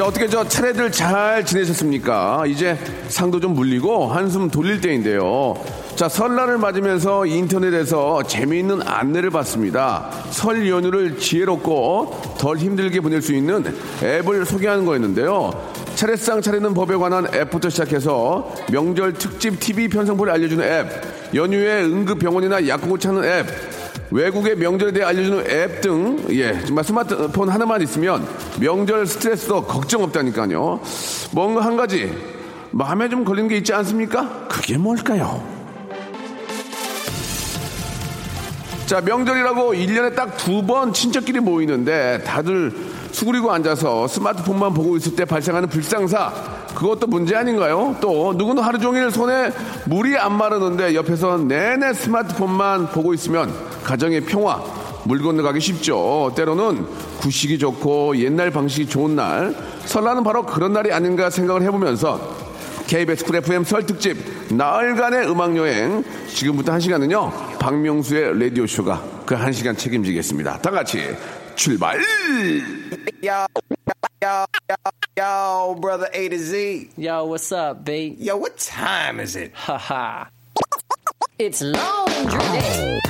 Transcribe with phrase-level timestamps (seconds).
[0.00, 2.44] 자 어떻게 저 차례들 잘 지내셨습니까?
[2.46, 2.74] 이제
[3.08, 5.62] 상도 좀 물리고 한숨 돌릴 때인데요.
[5.94, 10.10] 자 설날을 맞으면서 인터넷에서 재미있는 안내를 봤습니다.
[10.30, 13.62] 설 연휴를 지혜롭고 덜 힘들게 보낼 수 있는
[14.02, 15.52] 앱을 소개하는 거였는데요.
[15.96, 22.98] 차례상 차리는 법에 관한 앱부터 시작해서 명절 특집 TV 편성본을 알려주는 앱, 연휴에 응급병원이나 약국을
[22.98, 23.46] 찾는 앱,
[24.10, 28.26] 외국의 명절에 대해 알려주는 앱 등, 예, 정말 스마트폰 하나만 있으면
[28.60, 30.80] 명절 스트레스도 걱정 없다니까요.
[31.32, 32.12] 뭔가 한 가지
[32.72, 34.46] 마음에 좀 걸리는 게 있지 않습니까?
[34.48, 35.42] 그게 뭘까요?
[38.86, 42.72] 자, 명절이라고 1년에 딱 두 번 친척끼리 모이는데 다들
[43.12, 46.32] 수그리고 앉아서 스마트폰만 보고 있을 때 발생하는 불상사
[46.74, 47.96] 그것도 문제 아닌가요?
[48.00, 49.52] 또 누구는 하루 종일 손에
[49.86, 53.52] 물이 안 마르는데 옆에서 내내 스마트폰만 보고 있으면
[53.84, 54.62] 가정의 평화
[55.04, 56.32] 물 건너가기 쉽죠.
[56.36, 56.86] 때로는
[57.20, 59.54] 구식이 좋고 옛날 방식이 좋은 날
[59.86, 62.20] 설날은 바로 그런 날이 아닌가 생각을 해보면서
[62.86, 64.16] KBS 쿨 FM 설 특집
[64.50, 70.58] 나흘간의 음악 여행 지금부터 한 시간은요 박명수의 라디오 쇼가 그 한 시간 책임지겠습니다.
[70.58, 71.04] 다 같이
[71.54, 72.00] 출발.
[73.22, 73.46] Yo,
[74.22, 74.44] yo,
[75.16, 76.90] yo, brother A to Z.
[76.98, 78.16] Yo, what's up, B?
[78.18, 79.52] Yo, what time is it?
[79.54, 80.26] Haha.
[81.40, 83.00] It's laundry day.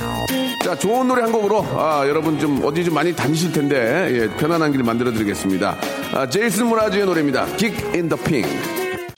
[0.63, 4.71] 자 좋은 노래 한 곡으로 아, 여러분 좀 어디 좀 많이 다니실 텐데 예, 편안한
[4.71, 5.75] 길 만들어 드리겠습니다.
[6.13, 7.45] 아, 제이슨 므라즈의 노래입니다.
[7.57, 8.49] Geek in the Pink.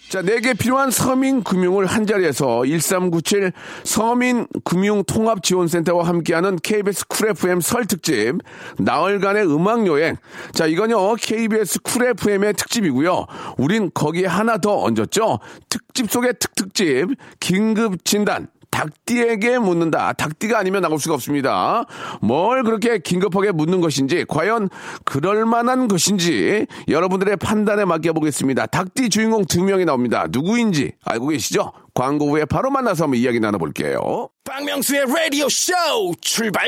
[0.10, 3.52] 자, 내게 필요한 서민 금융을 한 자리에서 1397
[3.84, 8.40] 서민 금융 통합 지원센터와 함께하는 KBS 쿨 FM 설 특집
[8.80, 10.16] 나흘간의 음악 여행.
[10.54, 13.28] 자, 이건요 KBS 쿨 FM의 특집이고요.
[13.58, 15.38] 우린 거기에 하나 더 얹었죠.
[15.70, 17.10] 특집 속의 특특집
[17.40, 18.48] 긴급 진단.
[18.74, 20.14] 닭띠에게 묻는다.
[20.14, 21.86] 닭띠가 아니면 나올 수가 없습니다.
[22.22, 24.70] 뭘 그렇게 긴급하게 묻는 것인지, 과연
[25.06, 28.66] 그럴 만한 것인지 여러분들의 판단에 맡겨보겠습니다.
[28.66, 30.26] 닭띠 주인공 두 명이 나옵니다.
[30.30, 31.72] 누구인지 알고 계시죠?
[31.94, 34.30] 광고 후에 바로 만나서 한번 이야기 나눠볼게요.
[34.44, 35.74] 박명수의 라디오 쇼
[36.20, 36.68] 출발!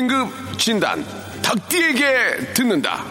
[0.00, 1.04] 긴급 진단.
[1.42, 3.04] 닭띠에게 듣는다.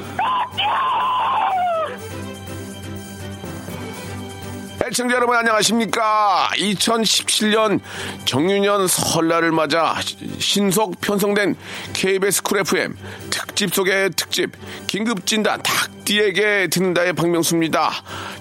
[4.84, 7.80] 애청자 여러분 안녕하십니까 2017년
[8.26, 9.98] 정유년 설날을 맞아
[10.40, 11.56] 신속 편성된
[11.94, 12.98] KBS 쿨 FM
[13.30, 14.54] 특집 속의 특집
[14.88, 17.92] 긴급 진단 닭 띠에게 듣는다의 박명수입니다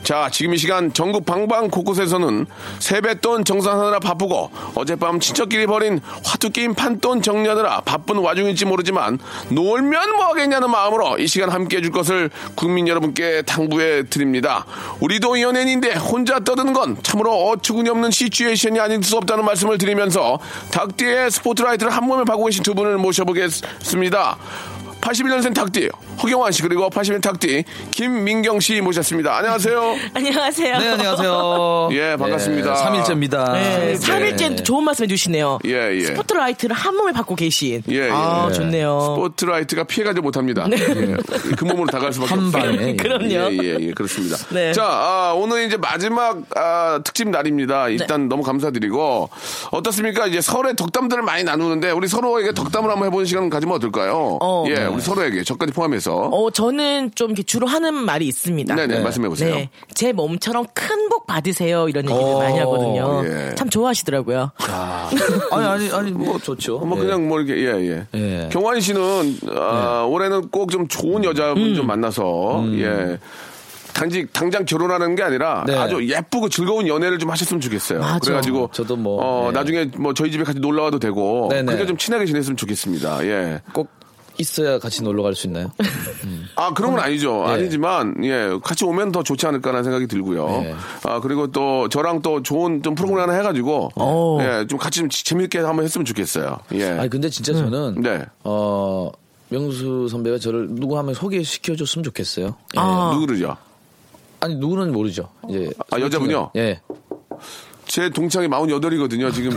[0.03, 2.47] 자 지금 이 시간 전국 방방 곳곳에서는
[2.79, 9.19] 세뱃돈 정산하느라 바쁘고 어젯밤 친척끼리 벌인 화투게임 판돈 정리하느라 바쁜 와중일지 모르지만
[9.51, 14.65] 놀면 뭐하겠냐는 마음으로 이 시간 함께 해줄 것을 국민 여러분께 당부해 드립니다
[15.01, 20.39] 우리도 연예인인데 혼자 떠드는 건 참으로 어처구니 없는 시츄에이션이 아닐 수 없다는 말씀을 드리면서
[20.73, 24.39] 닭띠의 스포트라이트를 한 몸에 받고 계신 두 분을 모셔보겠습니다.
[25.09, 25.89] 81년생 닭띠
[26.23, 29.37] 허경환 씨 그리고 81년 닭띠 김민경 씨 모셨습니다.
[29.37, 29.97] 안녕하세요.
[30.13, 30.79] 안녕하세요.
[30.79, 31.89] 네, 안녕하세요.
[31.93, 32.75] 예, 반갑습니다.
[32.75, 33.53] 3일째입니다.
[33.53, 35.61] 네, 3일째 좋은 말씀 해주시네요.
[35.65, 36.05] 예, 예.
[36.07, 37.83] 스포트라이트를 한 몸에 받고 계신.
[37.89, 38.11] 예, 예.
[38.11, 39.15] 아, 좋네요.
[39.17, 40.67] 스포트라이트가 피해가지 못합니다.
[40.73, 40.77] 예.
[41.57, 42.77] 그 몸으로 다갈 수밖에 한 없어요.
[42.77, 42.97] 방에.
[42.97, 43.29] 그럼요.
[43.29, 44.37] 예, 예, 예, 그렇습니다.
[44.51, 44.73] 네.
[44.73, 47.89] 자, 아, 오늘 이제 마지막 아, 특집 날입니다.
[47.89, 48.29] 일단 네.
[48.29, 49.31] 너무 감사드리고
[49.71, 50.27] 어떻습니까?
[50.27, 54.39] 이제 설에 덕담들을 많이 나누는데 우리 서로에게 덕담을 한번 해보는 시간 가지면 어떨까요?
[54.43, 54.65] 어.
[54.69, 54.98] 예, 네.
[54.99, 58.75] 우리 서로에게 저까지 포함해서 어, 저는 좀 이렇게 주로 하는 말이 있습니다.
[58.75, 59.55] 네네 말씀해 보세요.
[59.55, 59.71] 네.
[59.95, 61.89] 제 몸처럼 큰 복 받으세요.
[61.89, 63.23] 이런 얘기를 어, 많이 하거든요.
[63.25, 63.55] 예.
[63.55, 64.51] 참 좋아하시더라고요.
[64.59, 66.81] 아 니 아니 아니 뭐 좋죠.
[66.81, 67.03] 뭐 예.
[67.03, 68.07] 그냥 뭐 이렇게 예 예.
[68.15, 68.49] 예.
[68.51, 71.75] 경환 씨는 아, 올해는 꼭 좀 좋은 여자분 음.
[71.75, 73.19] 좀 만나서 예.
[73.95, 75.75] 단지 당장 결혼하는 게 아니라 네.
[75.77, 78.01] 아주 예쁘고 즐거운 연애를 좀 하셨으면 좋겠어요.
[78.01, 78.19] 맞아.
[78.19, 79.59] 그래가지고 저도 뭐, 어, 네.
[79.59, 81.65] 나중에 뭐 저희 집에 같이 놀러 와도 되고 네네.
[81.65, 83.25] 그렇게 좀 친하게 지냈으면 좋겠습니다.
[83.27, 83.61] 예.
[83.73, 83.89] 꼭
[84.39, 85.71] 있어야 같이 놀러 갈 수 있나요?
[86.57, 87.45] 아, 그런 건 아니죠.
[87.47, 87.53] 네.
[87.53, 90.47] 아니지만, 예, 같이 오면 더 좋지 않을까라는 생각이 들고요.
[90.47, 90.75] 네.
[91.05, 94.39] 아, 그리고 또 저랑 또 좋은 좀 프로그램 하나 해가지고, 오.
[94.43, 96.59] 예, 좀 같이 좀 재밌게 한번 했으면 좋겠어요.
[96.75, 96.85] 예.
[96.91, 98.25] 아니 근데 진짜 저는 네.
[98.45, 99.11] 어
[99.51, 102.47] 명수 선배가 저를 누구 하면 소개시켜 줬으면 좋겠어요.
[102.47, 102.79] 예.
[102.79, 103.11] 아.
[103.15, 103.57] 누구르죠?
[104.41, 105.29] 아니 누구는 모르죠.
[105.49, 106.51] 이제 아, 여자분요?
[106.57, 106.81] 예.
[107.87, 109.33] 제 동창이 48이거든요.
[109.33, 109.51] 지금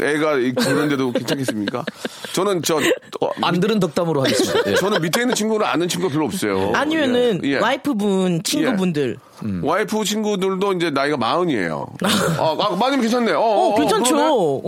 [0.00, 1.84] 애가 그런데도 괜찮겠습니까?
[2.32, 2.76] 저는 저,
[3.20, 4.70] 어, 안 들은 덕담으로 하겠습니다.
[4.70, 4.74] 예.
[4.76, 6.72] 저는 밑에 있는 친구는 아는 친구가 별로 없어요.
[6.74, 7.58] 아니면은 예, 예.
[7.58, 9.18] 와이프분, 친구분들.
[9.62, 11.86] 와이프 친구들도 이제 나이가 마흔이에요.
[12.38, 13.32] 어, 아, 마흔이면 괜찮네.
[13.32, 14.14] 어, 어, 괜찮죠.
[14.14, 14.30] 그러네.
[14.30, 14.60] 어.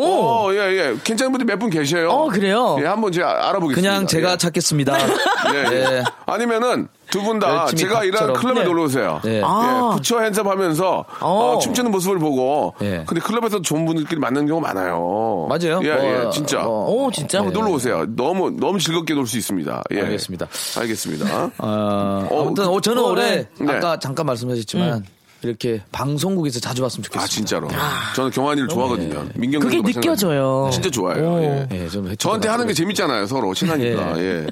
[0.47, 0.97] 어, 예, 예.
[1.05, 2.09] 괜찮은 분들 몇 분 계셔요.
[2.11, 2.77] 어, 그래요?
[2.81, 3.77] 예, 한번 제가 알아보겠습니다.
[3.77, 4.37] 그냥 제가 예.
[4.37, 4.97] 찾겠습니다.
[5.55, 5.77] 예, 예.
[5.99, 6.05] 예.
[6.27, 8.35] 아니면은 두 분다 열심히 제가 일하는.
[8.35, 8.65] 클럽에 네.
[8.65, 9.21] 놀러 오세요.
[9.25, 9.39] 네.
[9.39, 9.91] 예, 아.
[9.97, 11.59] 부처 핸섭 하면서 어, 어.
[11.59, 13.03] 춤추는 모습을 보고 예.
[13.07, 15.47] 근데 클럽에서 좋은 분들끼리 만나는 경우 많아요.
[15.49, 15.81] 맞아요.
[15.83, 16.61] 예, 뭐, 예, 진짜.
[16.61, 17.39] 뭐, 오, 진짜?
[17.39, 18.07] 한번 놀러 오세요.
[18.15, 19.83] 너무 너무 즐겁게 놀 수 있습니다.
[19.91, 20.01] 예.
[20.03, 20.47] 알겠습니다.
[20.79, 21.51] 알겠습니다.
[21.59, 23.73] 어, 어, 아무튼 그- 어, 저는 어, 올해 네.
[23.77, 25.05] 아까 잠깐 말씀하 셨지만
[25.43, 27.25] 이렇게 방송국에서 자주 봤으면 좋겠어요.
[27.25, 27.69] 아 진짜로.
[28.15, 29.27] 저는 경환이를 좋아하거든요.
[29.35, 30.69] 민경 그게 느껴져요.
[30.73, 31.35] 진짜 좋아요.
[31.37, 31.43] 오.
[31.43, 31.67] 예.
[31.73, 34.19] 예, 좀 저한테 하는 게 재밌잖아요, 서로 친하니까.
[34.19, 34.47] 예.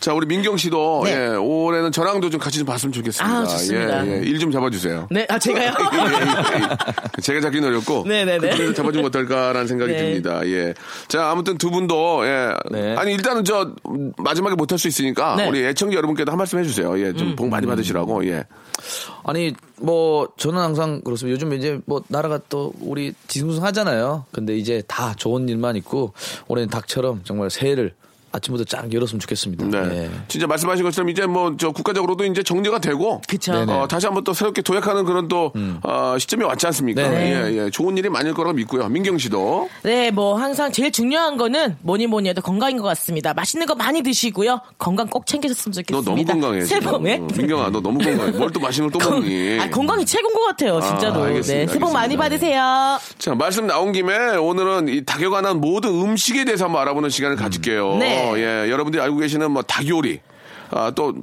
[0.00, 1.12] 자, 우리 민경 씨도 네.
[1.12, 3.38] 예, 올해는 저랑도 좀 같이 좀 봤으면 좋겠습니다.
[3.38, 4.06] 아, 좋습니다.
[4.06, 4.22] 예, 예.
[4.24, 5.06] 일 좀 잡아주세요.
[5.10, 5.70] 네, 아, 제가요?
[5.92, 7.20] 예, 예, 예.
[7.22, 8.50] 제가 잡기는 어렵고 네네네.
[8.50, 9.98] 그분을 잡아주면 어떨까라는 생각이 네.
[9.98, 10.40] 듭니다.
[10.46, 10.74] 예.
[11.08, 12.52] 자 아무튼 두 분도 예.
[12.70, 12.96] 네.
[12.96, 15.46] 아니 일단은 저 음, 마지막에 못할 수 있으니까 네.
[15.48, 16.98] 우리 애청자 여러분께도 한 말씀 해주세요.
[16.98, 18.26] 예, 좀복 많이 받으시라고.
[18.26, 18.44] 예.
[19.24, 21.34] 아니 뭐 저는 항상 그렇습니다.
[21.34, 24.26] 요즘 이제 뭐 나라가 또 우리 뒤숭숭 하잖아요.
[24.32, 26.12] 근데 이제 다 좋은 일만 있고
[26.48, 27.94] 올해는 닭처럼 정말 새해를
[28.32, 29.66] 아침부터 쫙 열었으면 좋겠습니다.
[29.66, 30.04] 네.
[30.04, 30.10] 예.
[30.28, 33.52] 진짜 말씀하신 것처럼 이제 뭐 저 국가적으로도 이제 정리가 되고 그쵸.
[33.52, 33.72] 네네.
[33.72, 35.52] 어, 다시 한번 또 새롭게 도약하는 그런 또
[35.82, 37.02] 어, 시점이 왔지 않습니까?
[37.08, 37.52] 네네.
[37.52, 37.70] 예, 예.
[37.70, 38.88] 좋은 일이 많을 거라고 믿고요.
[38.88, 43.34] 민경 씨도 네, 뭐 항상 제일 중요한 거는 뭐니 뭐니 해도 건강인 것 같습니다.
[43.34, 44.60] 맛있는 거 많이 드시고요.
[44.78, 46.10] 건강 꼭 챙기셨으면 너 좋겠습니다.
[46.10, 46.64] 너무 건강해.
[46.64, 46.92] 새해 지금.
[46.92, 48.30] 봄에 어, 민경아, 너 너무 건강해.
[48.32, 49.58] 뭘 또 맛있는 걸 또 먹니?
[49.60, 51.14] 아, 건강이 최고인 것 같아요, 진짜로.
[51.14, 52.16] 아, 네, 알겠습니다, 새해 복 많이.
[52.16, 52.98] 받으세요.
[53.18, 57.96] 자, 말씀 나온 김에 오늘은 이 닭에 관한 모든 음식에 대해서 한번 알아보는 시간을 가질게요.
[57.96, 58.21] 네.
[58.36, 60.20] 예, 여러분들이 알고 계시는 뭐 닭요리,
[60.70, 61.14] 아, 또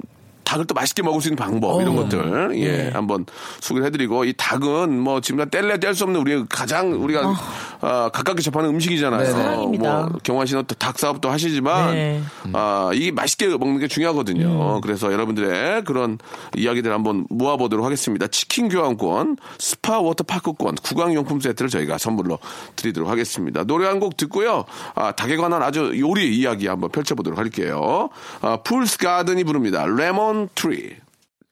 [0.50, 3.24] 닭을 또 맛있게 먹을 수 있는 방법 이런 것들 예 한번
[3.60, 7.34] 소개를 해드리고 이 닭은 뭐 지금 뗄래 뗄 수 없는 우리 가장 우리가
[7.82, 9.20] 아, 가깝게 접하는 음식이잖아요.
[9.22, 10.00] 네, 사랑입니다.
[10.02, 12.20] 뭐 경환 씨는 또 닭 사업도 하시지만 네.
[12.54, 14.80] 아 이게 맛있게 먹는 게 중요하거든요.
[14.80, 16.18] 그래서 여러분들의 그런
[16.56, 18.26] 이야기들 한번 모아보도록 하겠습니다.
[18.28, 22.38] 치킨 교환권, 스파 워터파크권, 구강용품 세트를 저희가 선물로
[22.76, 23.62] 드리도록 하겠습니다.
[23.64, 24.64] 노래 한 곡 듣고요.
[24.94, 28.08] 아, 닭에 관한 아주 요리 이야기 한번 펼쳐보도록 할게요.
[28.40, 29.84] 아, 풀스 가든이 부릅니다.
[29.84, 30.96] Lemon Tree.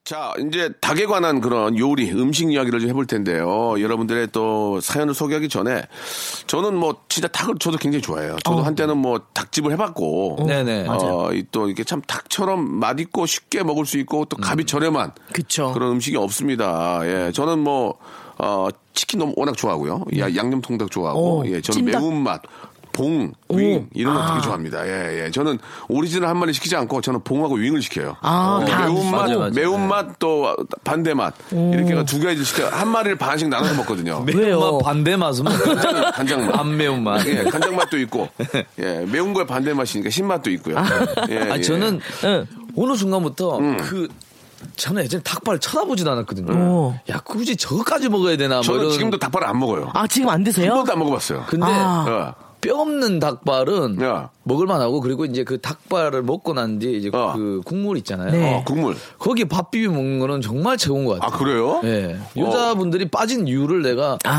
[0.04, 3.78] 자, 이제 닭에 관한 그런 요리, 음식 이야기를 좀 해볼 텐데요.
[3.78, 5.82] 여러분들의 또 사연을 소개하기 전에
[6.46, 8.36] 저는 뭐 진짜 닭을 저도 굉장히 좋아해요.
[8.42, 10.46] 저도 한때는 뭐 닭집을 해봤고.
[10.46, 10.86] 네네.
[10.88, 15.72] 어, 이또 이게 참 닭처럼 맛있고 쉽게 먹을 수 있고 또 값이 저렴한 그쵸.
[15.74, 17.00] 그런 음식이 없습니다.
[17.04, 17.98] 예, 저는 뭐,
[18.38, 20.06] 어, 치킨 너무 워낙 좋아하고요.
[20.20, 21.40] 야, 양념 통닭 좋아하고.
[21.40, 22.00] 오, 예, 저는 찜닭.
[22.00, 22.42] 매운맛.
[22.98, 24.26] 봉, 윙, 이런 거 아.
[24.32, 24.84] 되게 좋아합니다.
[24.88, 25.30] 예, 예.
[25.30, 28.16] 저는 오리지널 한 마리 시키지 않고 저는 봉하고 윙을 시켜요.
[28.22, 29.50] 아, 어, 다 매운맛, 맞아요.
[29.54, 31.32] 매운맛 또 반대맛.
[31.52, 34.24] 이렇게가 두 가지 시켜 한 마리를 반씩 나눠서 먹거든요.
[34.34, 34.58] 왜요?
[34.58, 35.52] 매운맛 반대 맛은 뭐
[36.12, 36.58] 간장맛.
[36.58, 37.26] 안 매운맛.
[37.28, 38.28] 예, 간장맛도 있고,
[38.80, 40.76] 예, 매운 거에 반대맛이니까 신맛도 있고요.
[41.30, 41.62] 예, 아 예.
[41.62, 42.46] 저는 응.
[42.76, 43.76] 어느 순간부터 음.
[43.76, 44.08] 그
[44.74, 46.52] 저는 예전에 닭발 쳐다보지도 않았거든요.
[46.52, 46.94] 오.
[47.10, 48.92] 야 굳이 저거까지 먹어야 되나 뭐 저는 이런.
[48.92, 49.90] 지금도 닭발을 안 먹어요.
[49.94, 50.74] 아, 지금 안한 드세요?
[50.74, 51.44] 번도 안 먹어봤어요.
[51.48, 52.34] 근데 아.
[52.34, 52.47] 어.
[52.60, 54.30] 뼈 없는 닭발은 야.
[54.42, 57.32] 먹을만하고 그리고 이제 그 닭발을 먹고 난 뒤에 이제 어.
[57.36, 58.30] 그 국물 있잖아요.
[58.32, 58.54] 네.
[58.54, 58.96] 어, 국물.
[59.18, 61.38] 거기 밥 비벼 먹는 거는 정말 최고인 것 아, 같아요.
[61.38, 61.80] 그래요?
[61.84, 62.18] 예.
[62.36, 64.30] 여자분들이 빠진 이유를 내가 아.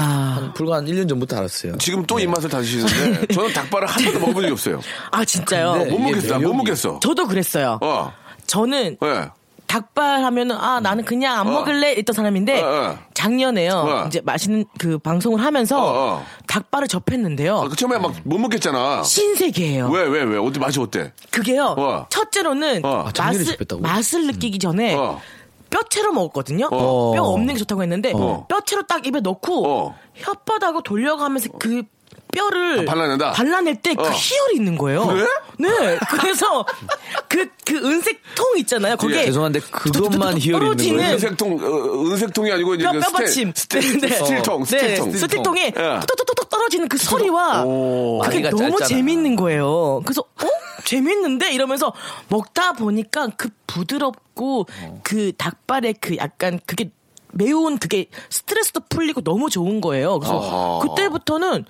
[0.41, 1.77] 한 불과 한 1년 전부터 알았어요.
[1.77, 4.81] 지금 또 입맛을 다시는데 저는 닭발을 한 번도 먹어본 적이 없어요.
[5.11, 5.73] 아, 진짜요?
[5.73, 6.39] 근데- 못 먹겠어.
[6.39, 6.99] 못 매력이- 먹겠어.
[7.01, 7.79] 저도 그랬어요.
[7.81, 8.11] 어.
[8.47, 9.29] 저는 예.
[9.67, 11.51] 닭발 하면은 아 나는 그냥 안 어.
[11.51, 12.97] 먹을래 했던 사람인데 어, 어.
[13.19, 14.07] 작년에요 어.
[14.07, 16.25] 이제 맛있는 그 방송을 하면서 어, 어.
[16.47, 19.03] 닭발을 접했는데요 아, 그 처음에 막 못 먹겠잖아.
[19.03, 19.89] 신세계예요.
[19.89, 20.37] 왜, 왜, 왜?
[20.37, 21.13] 어때, 맛이 어때?
[21.31, 21.75] 그게요.
[21.77, 22.05] 어.
[22.09, 23.05] 첫째로는 어.
[23.07, 23.57] 아, 맛을?
[23.79, 25.19] 맛을 느끼기 전에 어.
[25.69, 26.67] 뼈채로 먹었거든요.
[26.71, 27.11] 어.
[27.13, 28.45] 뼈 없는 게 좋다고 했는데 어.
[28.47, 29.95] 뼈채로 딱 입에 넣고 어.
[30.21, 31.83] 혓바닥을 돌려가면서 그
[32.31, 33.31] 뼈를 아, 발라낸다?
[33.31, 34.09] 발라낼 때그 어.
[34.09, 35.07] 희열이 있는 거예요.
[35.07, 35.25] 그래?
[35.57, 35.97] 네.
[36.09, 36.65] 그래서
[37.27, 38.97] 그, 그 은색 통 있잖아요.
[38.97, 41.13] 거기에 예, 죄송한데 그것만 희열이 있는 떨어지는 거예요.
[41.13, 43.53] 은색통, 어, 은색통이 아니고 이제 뼈, 그 뼈받침.
[43.55, 44.15] 스틸, 스틸, 네, 네.
[44.15, 45.11] 스틸통, 스틸통.
[45.11, 45.71] 네, 스틸통에 예.
[45.71, 48.21] 톡톡톡톡 떨어지는 그 소리와 오.
[48.23, 48.85] 그게 너무 짧잖아.
[48.87, 50.01] 재밌는 거예요.
[50.05, 50.47] 그래서 어?
[50.85, 51.93] 재밌는데 이러면서
[52.29, 54.67] 먹다 보니까 그 부드럽고
[55.03, 56.91] 그 닭발의 그 약간 그게
[57.31, 60.19] 매운 그게 스트레스도 풀리고 너무 좋은 거예요.
[60.19, 60.79] 그래서 아하.
[60.87, 61.65] 그때부터는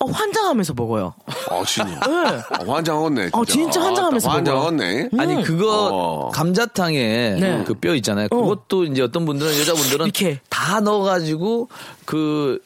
[0.00, 1.14] 어, 환장하면서 먹어요.
[1.50, 1.84] 어, 진짜.
[2.06, 2.68] 네.
[2.68, 3.30] 어, 환장하겠네.
[3.32, 5.10] 어, 진짜 환장하면서 환장하겠네.
[5.18, 6.30] 아니 그거 어.
[6.30, 7.64] 감자탕에 네.
[7.64, 8.28] 그뼈 있잖아요.
[8.28, 10.40] 그것도 이제 어떤 분들은 여자분들은 이렇게.
[10.48, 11.68] 다 넣어가지고
[12.04, 12.60] 그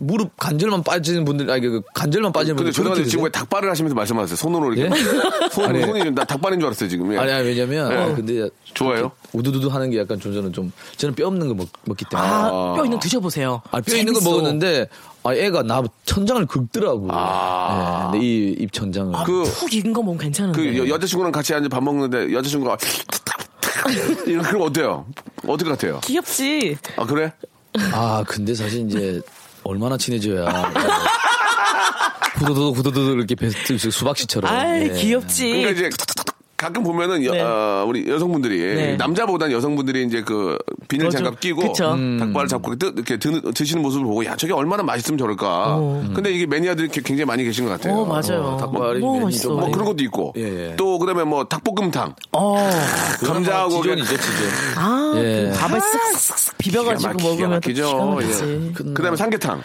[0.00, 3.30] 무릎 관절만 빠지는 분들 아니 그 관절만 빠지는 근데 분들 죄송한데 지금 왜?
[3.30, 4.36] 닭발을 하시면서 말씀하셨어요?
[4.36, 4.94] 손으로 이렇게.
[4.94, 5.00] 예?
[5.50, 5.80] 손, 아니.
[5.82, 7.12] 손이 나 닭발인 줄 알았어요, 지금.
[7.14, 7.18] 예.
[7.18, 7.96] 아니 아니 왜냐면 네.
[7.96, 9.12] 아, 근데 좋아요?
[9.32, 12.74] 우두두두 하는 게 약간 좀 저는 좀 저는 뼈 없는 거 먹, 먹기 때문에 아,
[12.76, 13.62] 뼈 있는 거 드셔보세요.
[13.70, 14.20] 아, 뼈 있는 거.
[14.20, 14.88] 먹었는데
[15.22, 17.08] 아 애가 나 천장을 긁더라고.
[17.10, 18.10] 아.
[18.12, 19.14] 네, 이 입 천장을.
[19.16, 20.60] 아, 그- 푹 익은 거 먹으면 괜찮은데.
[20.60, 22.76] 그 여, 여자친구랑 같이 앉아 밥 먹는데 여자친구가
[24.26, 25.06] 이런 그럼 어때요?
[25.46, 26.00] 어떨 것 같아요?
[26.04, 26.76] 귀엽지?
[26.96, 27.32] 아 그래?
[27.92, 29.20] 아 근데 사실 이제
[29.66, 30.72] 얼마나 친해져야
[32.38, 34.52] 구도도 구도도 이렇게 베스트 수박씨처럼.
[34.52, 34.92] 아이, 예.
[34.92, 35.48] 귀엽지.
[35.50, 35.90] 그러니까 이제
[36.56, 37.40] 가끔 보면은 여- 네.
[37.42, 38.96] 어, 우리 여성분들이 네.
[38.96, 40.56] 남자보다는 여성분들이 이제 그
[40.88, 41.62] 비닐 좀- 장갑 끼고.
[41.94, 42.18] 음.
[42.18, 45.76] 닭발을 잡고 이렇게, 뜨- 이렇게 드, 드시는 모습을 보고 야 저게 얼마나 맛있으면 저럴까.
[46.14, 47.94] 근데 이게 매니아들이 게- 굉장히 많이 계신 것 같아요.
[47.98, 48.56] 어, 맞아요.
[48.58, 49.48] 닭발이 너무 괜히 맛있어.
[49.50, 50.76] 좀뭐 그런 것도 있고 예, 예.
[50.76, 52.70] 또 그다음에 뭐 닭볶음탕 어.
[53.24, 54.48] 감자하고 지존이죠 지존.
[54.76, 55.50] 아, 예.
[55.52, 57.86] 그 밥을 쓱쓱쓱 비벼가지고 기가 먹으면 또 막히죠.
[57.86, 58.72] 기가 막히지.
[58.78, 58.92] 예.
[58.94, 59.60] 그다음에 삼계탕.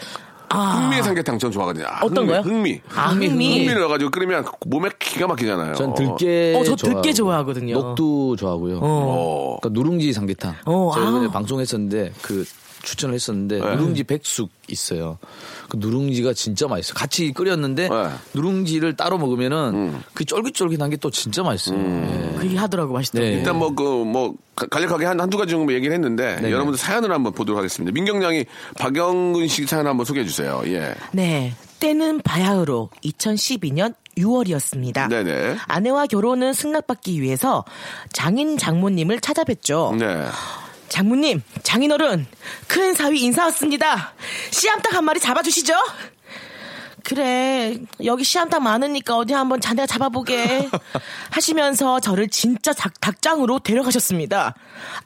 [0.58, 1.86] 흥미 삼계탕 전 좋아하거든요.
[1.88, 2.40] 아, 어떤 흥미, 거요?
[2.40, 2.80] 흥미.
[2.94, 3.58] 아, 흥미.
[3.58, 5.74] 흥미를 넣어가지고 끓이면 몸에 기가 막히잖아요.
[5.74, 6.54] 전 들깨.
[6.58, 7.74] 어, 저 들깨 좋아하고, 좋아하거든요.
[7.74, 8.78] 녹두 좋아하고요.
[8.82, 9.58] 어.
[9.60, 10.56] 그러니까 누룽지 삼계탕.
[10.66, 11.30] 어, 제가 아.
[11.32, 12.44] 방송했었는데 그
[12.82, 13.76] 추천을 했었는데 네.
[13.76, 15.18] 누룽지 백숙 있어요.
[15.68, 16.92] 그 누룽지가 진짜 맛있어.
[16.92, 18.08] 요 같이 끓였는데 네.
[18.34, 21.78] 누룽지를 따로 먹으면은 그 쫄깃쫄깃한 게 또 진짜 맛있어요.
[21.78, 22.34] 예.
[22.38, 23.24] 그 얘기 하더라고, 맛있다고.
[23.24, 23.32] 네.
[23.32, 26.52] 일단 뭐그 뭐 간략하게 한 한두 가지 정도 얘기를 했는데 네네.
[26.52, 27.92] 여러분들 사연을 한번 보도록 하겠습니다.
[27.92, 28.44] 민경량이
[28.78, 30.62] 박영근 씨 사연 한번 소개해 주세요.
[30.66, 30.94] 예.
[31.10, 31.54] 네.
[31.80, 35.08] 때는 바야흐로 2012년 6월이었습니다.
[35.08, 35.56] 네네.
[35.66, 37.64] 아내와 결혼은 승낙받기 위해서
[38.12, 39.96] 장인 장모님을 찾아뵀죠.
[39.96, 40.26] 네.
[40.92, 42.26] 장모님, 장인어른,
[42.68, 44.12] 큰 사위 인사 왔습니다.
[44.50, 45.72] 씨암탉 한 마리 잡아주시죠?
[47.02, 50.68] 그래, 여기 씨암탉 많으니까 어디 한번 자네가 잡아보게.
[51.32, 54.54] 하시면서 저를 진짜 닭, 닭장으로 데려가셨습니다.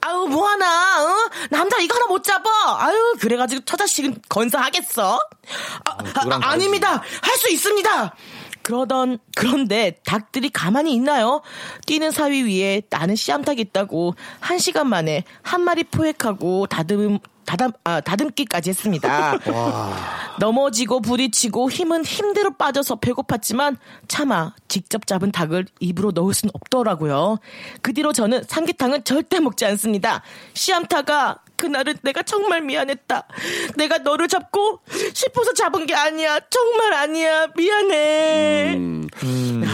[0.00, 1.30] 아유, 뭐하나, 어?
[1.50, 2.50] 남자 이거 하나 못 잡아!
[2.80, 5.20] 아유, 그래가지고 처자식은 건사하겠어?
[5.84, 7.00] 아, 그거랑 아, 아닙니다!
[7.22, 8.12] 할 수 있습니다!
[8.66, 11.40] 그러던 그런데 닭들이 가만히 있나요?
[11.86, 18.00] 뛰는 사위 위에 나는 씨암탉이 있다고 한 시간 만에 한 마리 포획하고 다듬 다담 아
[18.00, 19.38] 다듬기까지 했습니다.
[20.40, 23.76] 넘어지고 부딪히고 힘은 힘대로 빠져서 배고팠지만
[24.08, 27.38] 차마 직접 잡은 닭을 입으로 넣을 순 없더라고요.
[27.82, 30.22] 그 뒤로 저는 삼계탕은 절대 먹지 않습니다.
[30.54, 33.26] 씨암탉아 그날은 내가 정말 미안했다.
[33.76, 34.80] 내가 너를 잡고
[35.14, 36.38] 싶어서 잡은 게 아니야.
[36.50, 37.46] 정말 아니야.
[37.56, 38.74] 미안해.
[38.76, 39.08] 음,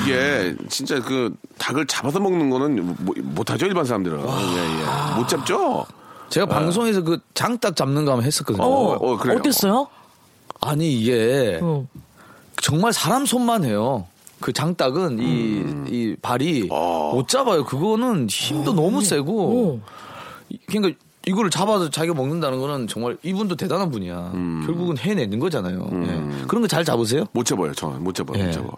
[0.02, 4.20] 이게 진짜 그 닭을 잡아서 먹는 거는 뭐- 못하죠 일반 사람들은.
[4.20, 5.16] 예, 예.
[5.18, 5.84] 못 잡죠.
[6.30, 8.64] 제가 방송에서 그 장닭 잡는 거 한번 했었거든요.
[8.64, 9.38] 어, 어, 그래요.
[9.38, 9.88] 어땠어요?
[10.60, 11.86] 아니 이게 어.
[12.60, 14.06] 정말 사람 손만 해요.
[14.40, 17.12] 그 장닭은 이, 이 발이 어.
[17.14, 17.64] 못 잡아요.
[17.64, 19.80] 그거는 힘도 너무 세고.
[20.48, 24.32] 이- 그러니까 이거를 잡아서 자기가 먹는다는 거는 정말 이분도 대단한 분이야.
[24.66, 25.88] 결국은 해내는 거잖아요.
[25.92, 26.44] 예.
[26.48, 27.24] 그런 거 잘 잡으세요?
[27.32, 27.72] 못 잡아요.
[27.72, 28.38] 저는 못 잡아요.
[28.40, 28.46] 예.
[28.46, 28.68] 못 잡아.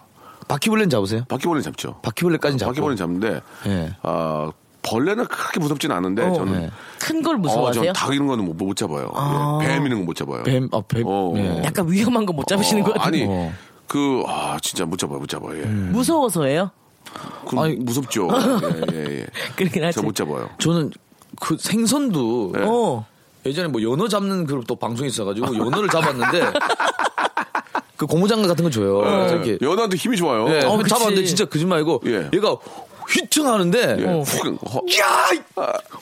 [0.49, 1.25] 바퀴벌레는 잡으세요?
[1.29, 1.95] 바퀴벌레 잡죠.
[2.03, 2.71] 바퀴벌레까지 잡고.
[2.73, 3.97] 바퀴벌레 잡는데 예.
[4.03, 4.51] 아
[4.83, 6.71] 벌레는 그렇게 무섭진 않은데 저는 예.
[6.99, 7.83] 큰걸 어, 무서워하세요?
[7.85, 9.11] 저는 닭 이런 거는 못, 못 잡아요.
[9.15, 9.59] 아.
[9.63, 10.43] 예, 뱀 이런 거 못 잡아요.
[10.43, 11.03] 뱀, 아, 뱀.
[11.07, 11.33] 어.
[11.37, 11.63] 예.
[11.65, 13.07] 약간 위험한 거 못 잡으시는 어, 것 같아요.
[13.07, 13.51] 아니 어.
[13.89, 15.19] 그아 진짜 못 잡아요.
[15.19, 15.59] 못 잡아요.
[15.59, 15.65] 예.
[15.65, 16.71] 무서워서예요?
[17.49, 18.29] 그 아니, 무섭죠.
[18.93, 19.27] 예, 예, 예.
[19.57, 19.95] 그러긴 하지.
[20.01, 20.49] 저못 잡아요.
[20.59, 20.91] 저는
[21.41, 22.63] 그 생선도 예.
[22.63, 23.07] 어.
[23.47, 26.53] 예전에 뭐 연어 잡는 그룹 또 방송이 있어가지고 연어를 잡았는데
[27.97, 28.99] 그 고무장갑 같은 거 줘요.
[28.99, 30.49] 그래서 이렇게 연어한테 힘이 좋아요.
[30.49, 30.83] 예, 어.
[30.83, 32.31] 잡았는데 진짜 거짓말이고 예.
[32.33, 32.57] 얘가
[33.15, 34.05] 휘청 하는데 예.
[34.07, 34.23] 어.
[35.01, 35.31] 야!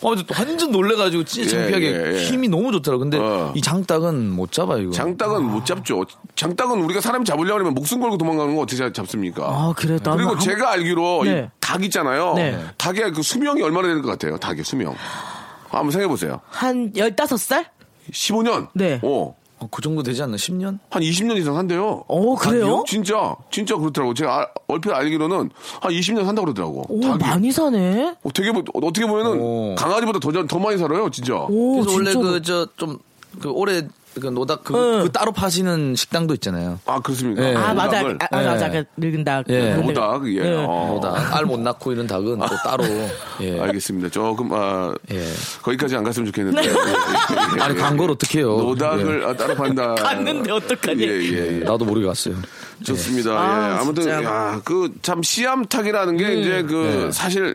[0.00, 2.25] 어, 완전 놀래가지고 진짜 예, 창피하게 예, 예.
[2.25, 3.00] 힘이 너무 좋더라고.
[3.00, 3.52] 근데 어.
[3.54, 4.92] 이 장닭은 못 잡아요, 이거.
[4.92, 6.04] 장닭은 못 잡죠.
[6.37, 9.45] 장닭은 우리가 사람이 잡으려고 하면 목숨 걸고 도망가는 거 어떻게 잡- 잡습니까?
[9.47, 9.99] 아, 그래.
[10.02, 11.50] 나는 그리고 한- 제가 알기로 이 네.
[11.61, 12.35] 닭 있잖아요.
[12.35, 12.59] 네.
[12.78, 14.37] 닭의 그 수명이 얼마나 되는 것 같아요?
[14.38, 14.95] 닭의 수명.
[15.69, 16.40] 한번 생각해 보세요.
[16.50, 17.66] 한 15살?
[18.12, 18.69] 15년.
[18.75, 19.00] 네.
[19.02, 19.35] 어.
[19.62, 20.37] 어, 그 정도 되지 않나?
[20.37, 20.78] 10년?
[20.90, 22.04] 한 20년 이상 산대요.
[22.09, 22.85] 어, 그래요?
[22.87, 24.14] 진짜, 진짜 그렇더라고.
[24.14, 25.50] 제가 아- 얼핏 알기로는
[25.81, 26.85] 한 20년 산다고 그러더라고.
[26.88, 27.19] 오, 닭이.
[27.19, 28.14] 많이 사네.
[28.25, 29.75] 어떻게, 보- 어떻게 보면은 오.
[29.76, 31.35] 강아지보다 더, 더 많이 살아요, 진짜.
[31.49, 32.33] 오, 그래서 원래 진짜로.
[32.33, 32.99] 그, 저, 좀,
[33.40, 33.87] 그, 오래
[34.21, 34.73] 그 노닥 그,
[35.04, 36.78] 그 따로 파시는 식당도 있잖아요.
[36.87, 37.49] 아 그렇습니까?
[37.49, 37.54] 예.
[37.54, 38.00] 아 맞아?
[38.00, 38.83] 아, 아, 맞아, 예.
[38.83, 39.45] 그 늙은 닭.
[39.49, 39.75] 예.
[39.76, 40.37] 그 노닥 예.
[40.37, 40.64] 예.
[40.69, 40.92] 어.
[40.95, 42.85] 노닥 알못 낳고 이런 닭은 또 따로.
[43.40, 43.61] 예.
[43.61, 44.11] 알겠습니다.
[44.11, 45.25] 조금 아 예.
[45.62, 46.62] 거기까지 안 갔으면 좋겠는데.
[46.62, 46.75] 예, 예,
[47.57, 47.61] 예.
[47.62, 48.49] 아니 광고를 어떻게 해요?
[48.57, 49.95] 노닥을 아, 따로 판다.
[50.02, 51.02] 갔는데 어떡하니?
[51.02, 51.61] 예, 예, 예.
[51.61, 51.64] 예.
[51.64, 52.35] 나도 모르게 갔어요.
[52.85, 53.31] 좋습니다.
[53.33, 53.75] 아, 예.
[53.78, 54.23] 아 무튼 진짜.
[54.23, 57.54] 야, 그참 씨암탉이라는 게 이제 그 사실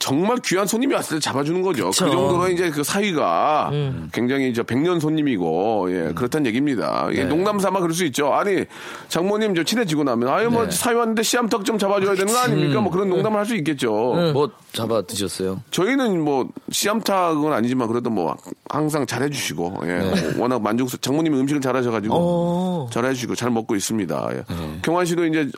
[0.00, 1.90] 정말 귀한 손님이 왔을 때 잡아주는 거죠.
[1.90, 2.06] 그쵸.
[2.06, 3.70] 그 정도로 이제 그 사위가
[4.12, 7.08] 굉장히 이제 백년 손님이고 예, 그렇다는 얘기입니다.
[7.12, 8.32] 이게 농담 삼아 그럴 수 있죠.
[8.32, 8.64] 아니
[9.08, 12.80] 장모님 저 친해지고 나면 아유 뭐 사위 왔는데 씨암탉 좀 잡아줘야 되는 거 아닙니까?
[12.80, 13.90] 뭐 그런 농담을 할 수 있겠죠.
[14.32, 15.60] 뭐 잡아 드셨어요?
[15.70, 18.36] 저희는 뭐 씨암탉은 아니지만 그래도 뭐
[18.68, 20.38] 항상 잘해주시고 예.
[20.38, 22.88] 워낙 만족스 장모님이 음식을 잘하셔가지고 오.
[22.90, 24.28] 잘해주시고 잘 먹고 있습니다.
[24.34, 24.44] 예.
[24.82, 25.50] 경환 씨도 이제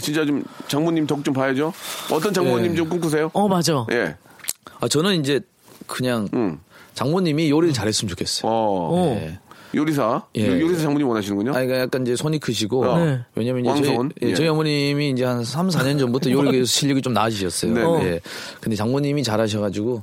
[0.00, 1.72] 진짜 좀 장모님 덕 좀 봐야죠.
[2.12, 2.76] 어떤 장모님 예.
[2.76, 3.30] 좀 꿈꾸세요?
[3.32, 3.86] 어 맞아.
[3.92, 4.16] 예.
[4.80, 5.40] 아 저는 이제
[5.86, 6.58] 그냥 음.
[6.94, 8.50] 장모님이 요리를 잘했으면 좋겠어요.
[8.50, 9.16] 어.
[9.20, 9.38] 예.
[9.74, 10.22] 요리사.
[10.36, 10.46] 예.
[10.46, 11.50] 요- 요리사 장모님 원하시는군요.
[11.50, 12.84] 아, 그러니까 약간 이제 손이 크시고.
[12.84, 12.98] 어.
[13.04, 13.20] 네.
[13.34, 13.96] 왜냐면 이제 저희?
[14.22, 14.34] 예, 예.
[14.34, 17.72] 저희 어머님이 이제 한 3, 4년 전부터 요리 실력이 좀 나아지셨어요.
[17.74, 18.10] 네, 네.
[18.12, 18.20] 예.
[18.60, 20.02] 근데 장모님이 잘하셔가지고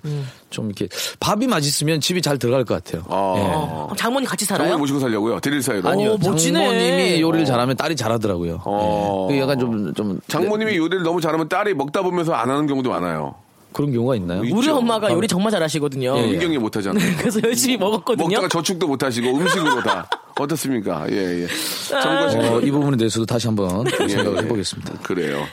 [0.50, 0.88] 좀 이렇게
[1.20, 3.04] 밥이 맛있으면 집이 잘 들어갈 것 같아요.
[3.10, 3.34] 아.
[3.38, 3.42] 예.
[3.44, 4.66] 어, 장모님 같이 살아요?
[4.70, 5.40] 장모님 모시고 살려고요.
[5.40, 5.88] 데릴 사이로.
[5.90, 6.18] 아니요, 오.
[6.20, 8.62] 장모님이 요리를 잘하면 딸이 잘하더라고요.
[8.66, 9.28] 어.
[9.32, 9.36] 예.
[9.36, 10.20] 그 약간 좀, 좀.
[10.28, 13.36] 장모님이 요리를 너무 잘하면 딸이 먹다 보면서 안 하는 경우도 많아요.
[13.74, 14.44] 그런 경우가 있나요?
[14.44, 14.76] 있- 우리 있죠.
[14.78, 16.16] 엄마가 요리 정말 잘하시거든요.
[16.18, 16.28] 예, 예.
[16.32, 17.04] 민경이 못하잖아요.
[17.18, 18.28] 그래서 열심히 먹었거든요.
[18.28, 20.08] 먹다가 저축도 못하시고 음식으로 다.
[20.40, 21.06] 어떻습니까?
[21.12, 21.48] 예, 예.
[21.90, 22.44] 참고하시고.
[22.44, 24.42] 어, 이 부분에 대해서도 다시 한번 생각을 예.
[24.44, 24.94] 해보겠습니다.
[25.04, 25.44] 그래요.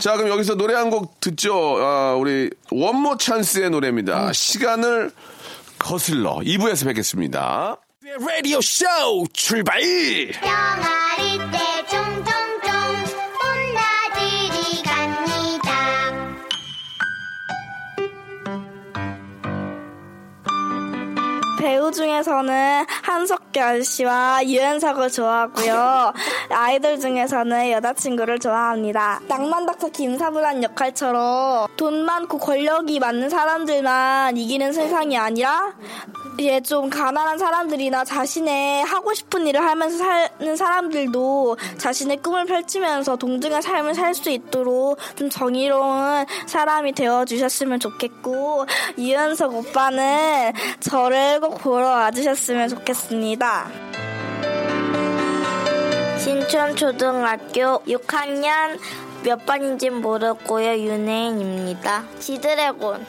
[0.00, 1.52] 자, 그럼 여기서 노래 한 곡 듣죠.
[1.78, 4.32] 아, 우리 원모 찬스의 노래입니다.
[4.32, 5.10] 시간을
[5.78, 7.78] 거슬러 2부에서 뵙겠습니다.
[8.20, 8.84] 라디오 쇼
[9.32, 9.80] 출발!
[21.74, 26.12] 배우 중에서는 한석규 씨와 유연석을 좋아하고요.
[26.50, 29.18] 아이돌 중에서는 여자친구를 좋아합니다.
[29.26, 35.74] 낭만 닥터 김사부란 역할처럼 돈 많고 권력이 많은 사람들만 이기는 세상이 아니라
[36.38, 43.62] 이제 좀 가난한 사람들이나 자신의 하고 싶은 일을 하면서 사는 사람들도 자신의 꿈을 펼치면서 동등한
[43.62, 48.64] 삶을 살 수 있도록 좀 정의로운 사람이 되어 주셨으면 좋겠고
[48.96, 53.70] 이현석 오빠는 저를 꼭 보러 와주셨으면 좋겠습니다.
[56.18, 58.78] 신촌초등학교 6학년
[59.24, 60.76] 몇 반인진 모르고요.
[60.76, 62.04] 윤혜인입니다.
[62.18, 63.06] 지드래곤.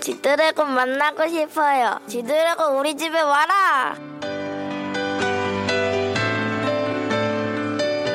[0.00, 2.00] 지드래곤 만나고 싶어요.
[2.06, 3.94] 지드래곤 우리 집에 와라!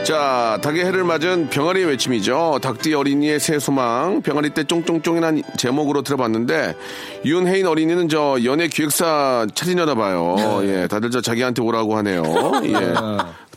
[0.03, 2.59] 자, 닭의 해를 맞은 병아리의 외침이죠.
[2.61, 4.21] 닭띠 어린이의 새 소망.
[4.21, 6.75] 병아리 때 쫑쫑쫑이란 제목으로 들어봤는데,
[7.23, 10.35] 윤혜인 어린이는 저 연예 기획사 차리려나 봐요.
[10.63, 12.21] 예, 다들 저 자기한테 오라고 하네요.
[12.65, 12.93] 예.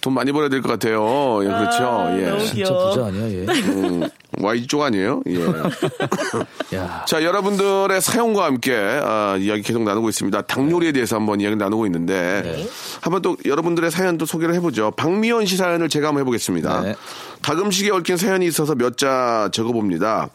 [0.07, 1.41] 돈 많이 벌어야 될 것 같아요.
[1.43, 2.07] 예, 그렇죠.
[2.17, 2.27] 예.
[2.31, 2.91] 너무 진짜 귀여워.
[2.91, 3.45] 부자 아니야, 얘?
[3.45, 4.09] 음,
[4.41, 5.21] Y 쪽 아니에요?
[5.27, 5.35] 예.
[6.79, 7.05] 야.
[7.09, 10.43] 자, 여러분들의 사연과 함께 아, 이야기 계속 나누고 있습니다.
[10.43, 12.69] 닭 요리에 대해서 한번 이야기 나누고 있는데 네.
[13.01, 14.93] 한번 또 여러분들의 사연도 소개를 해보죠.
[14.93, 16.83] 박미연 씨 사연을 제가 한번 해보겠습니다.
[16.83, 16.95] 네.
[17.43, 20.29] 닭 음식에 얽힌 사연이 있어서 몇 자 적어봅니다.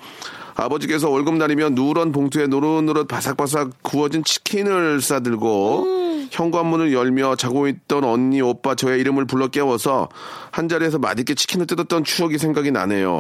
[0.56, 8.42] 아버지께서 월급 날이면 누런 봉투에 노릇노릇 바삭바삭 구워진 치킨을 싸들고 현관문을 열며 자고 있던 언니,
[8.42, 10.08] 오빠 저의 이름을 불러 깨워서
[10.50, 13.20] 한 자리에서 맛있게 치킨을 뜯었던 추억이 생각이 나네요.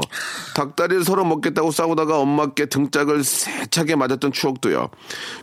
[0.56, 4.90] 닭다리를 서로 먹겠다고 싸우다가 엄마께 등짝을 세차게 맞았던 추억도요.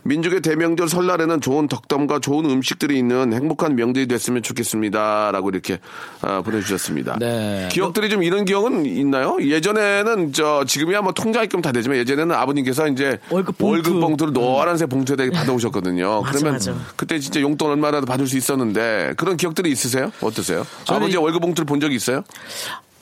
[0.03, 5.31] 민족의 대명절 설날에는 좋은 덕담과 좋은 음식들이 있는 행복한 명절이 됐으면 좋겠습니다.
[5.31, 5.79] 라고 이렇게
[6.21, 7.17] 아, 보내주셨습니다.
[7.19, 7.69] 네.
[7.71, 9.37] 기억들이 좀 이런 기억은 있나요?
[9.39, 13.99] 예전에는 저 지금이야 뭐 통장 입금 다 되지만 예전에는 아버님께서 이제 월급 봉투.
[13.99, 16.21] 봉투를 노란색 봉투에다 받아오셨거든요.
[16.21, 16.73] 맞아, 그러면 맞아.
[16.95, 20.11] 그때 진짜 용돈 얼마라도 받을 수 있었는데 그런 기억들이 있으세요?
[20.21, 20.65] 어떠세요?
[20.87, 22.23] 아버지 월급 봉투를 본 적이 있어요?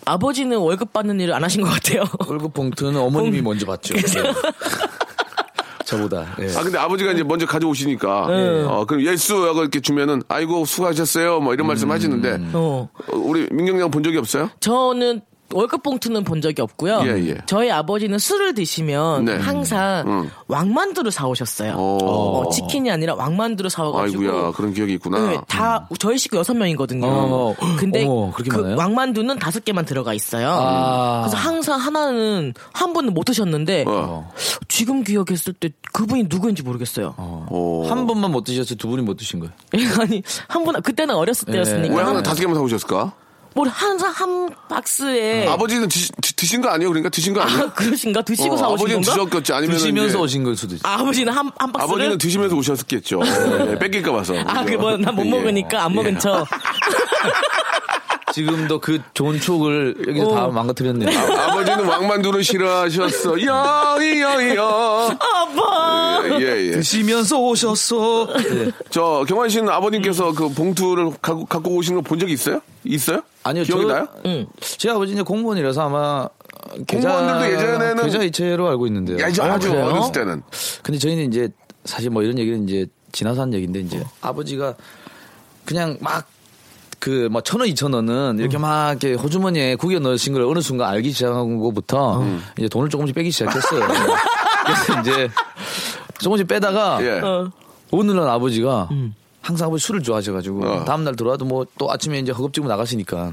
[0.04, 2.04] 아버지는 월급 받는 일을 안 하신 것 같아요.
[2.28, 3.94] 월급 봉투는 어머님이 먼저 받죠.
[3.94, 4.02] 네.
[5.86, 6.36] 저보다.
[6.42, 6.54] 예.
[6.58, 8.64] 아 근데 아버지가 이제 먼저 가져오시니까 네.
[8.68, 11.68] 어 그럼 예수하고 이렇게 주면은 아이고 수고하셨어요 뭐 이런 음.
[11.70, 12.90] 말씀 하시는데 어.
[12.94, 14.50] 어, 우리 민경 양 본 적이 없어요?
[14.60, 15.22] 저는
[15.54, 17.02] 월급 봉투는 본 적이 없고요.
[17.06, 17.38] 예, 예.
[17.46, 19.38] 저희 아버지는 술을 드시면 네.
[19.38, 20.30] 항상 음.
[20.48, 21.76] 왕만두를 사오셨어요.
[21.76, 21.98] 오.
[22.04, 24.24] 어, 치킨이 아니라 왕만두를 사와가지고.
[24.24, 25.30] 아이고야 그런 기억이 있구나.
[25.30, 27.06] 네, 다 저희 식구 여섯 명이거든요.
[27.08, 27.56] 어.
[27.78, 28.76] 근데 어머, 그렇게 그 많아요?
[28.78, 30.50] 왕만두는 다섯 개만 들어가 있어요.
[30.52, 31.22] 아.
[31.22, 34.30] 그래서 항상 하나는 한 분은 못 드셨는데 어.
[34.68, 37.16] 지금 기억했을 때 그분이 누구인지 모르겠어요.
[37.50, 37.86] 오.
[37.88, 39.54] 한 번만 못 드셔서 두 분이 못 드신 거예요.
[40.02, 41.54] 아니 한 분 그때는 어렸을 예.
[41.54, 43.14] 때였으니까 왜 한- 항상 다섯 개만 사오셨을까?
[43.58, 46.90] 뭘 항상 한 박스에 아버지는 드시, 드- 드신 거 아니에요?
[46.90, 47.64] 그러니까 드신 거 아니에요?
[47.64, 48.22] 아, 그러신가?
[48.22, 49.24] 드시고 어, 사오신 아버지는 건가?
[49.26, 49.54] 드셨겠지.
[49.54, 50.94] 아니면 드시면서 오신 걸 수도 있어요.
[50.94, 51.84] 아, 아버지는 한, 한 박스를?
[51.84, 53.18] 아버지는 드시면서 오셨겠죠.
[53.66, 54.36] 네, 뺏길까 봐서.
[54.46, 55.30] 아, 그 뭐, 난못 예.
[55.32, 56.20] 먹으니까 안 먹은 예.
[56.20, 56.46] 척.
[58.34, 61.10] 지금도 그 좋은 추억을 여기서 다 망가뜨렸네요.
[61.18, 63.42] 아 버지는 왕만두를 싫어하셨어.
[63.42, 64.62] 야이야이야.
[64.62, 66.22] 아빠!
[66.42, 66.72] 예, 예.
[66.72, 68.28] 드시면서 오셨어.
[68.38, 68.72] 네.
[68.90, 72.60] 저 경환 씨는 아버님께서 그 봉투를 갖고, 갖고 오신 거 본 적 있어요?
[72.84, 73.22] 있어요?
[73.44, 74.08] 아니요, 기억이 저- 나요?
[74.62, 76.28] 제 아버지는 공무원이라서 아마
[76.86, 79.20] 계좌, 공무원들도 예전에는- 계좌 이체로 알고 있는데요.
[79.20, 79.86] 야, 이제 아주 그래요?
[79.86, 80.42] 어렸을 때는.
[80.84, 81.50] 근데 저희는 이제
[81.86, 84.76] 사실 뭐 이런 얘기는 이제 지나서 한 얘기인데 이제 아버지가
[85.66, 86.28] 그냥 막
[87.08, 90.90] 그 뭐 천 원, 이천 원은 이렇게 막 이렇게 호주머니에 구겨 넣으신 걸 어느 순간
[90.90, 92.22] 알기 시작한 것부터
[92.58, 93.88] 이제 돈을 조금씩 빼기 시작했어요.
[94.66, 95.30] 그래서 이제
[96.20, 97.20] 조금씩 빼다가 예.
[97.22, 97.50] 어.
[98.12, 98.90] 날 아버지가
[99.42, 100.84] 항상 아버지 술을 좋아하셔가지고 어.
[100.84, 103.32] 다음날 들어와도 뭐 또 아침에 이제 허겁지겁 나가시니까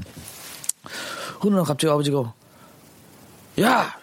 [1.39, 2.31] 어느 날 갑자기 아버지가
[3.61, 3.93] 야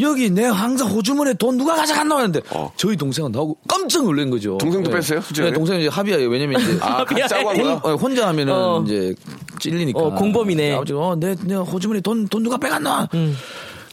[0.00, 2.72] 여기 내 항상 호주머니에 돈 누가 가져갔나 했는데 어.
[2.76, 4.56] 저희 동생은 나오고 깜짝 놀란 거죠.
[4.58, 4.96] 동생도 네.
[4.96, 5.20] 뺐어요?
[5.20, 5.50] 솔직하게?
[5.50, 6.28] 네, 동생은 이제 합의해요.
[6.28, 7.74] 왜냐면 이제 아, 짜고 한 거야?
[7.74, 8.82] 혼- 어, 혼자 하면은 어.
[8.86, 9.14] 이제
[9.60, 9.98] 찔리니까.
[10.00, 10.74] 어, 공범이네.
[10.74, 13.08] 아버지가 어, 내, 내 호주머니 돈, 돈 누가 빼갔나?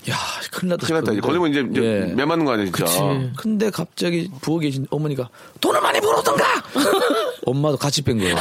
[0.09, 0.15] 야,
[0.51, 0.87] 큰일 났다.
[0.87, 1.19] 큰일 났다.
[1.19, 2.13] 걸리면 이제, 이제 예.
[2.13, 3.29] 매 맞는 거 아니야, 진짜.
[3.35, 6.45] 근데 갑자기 부엌에 계신 어머니가 돈을 많이 벌었던가!
[7.45, 8.35] 엄마도 같이 뺀 거예요.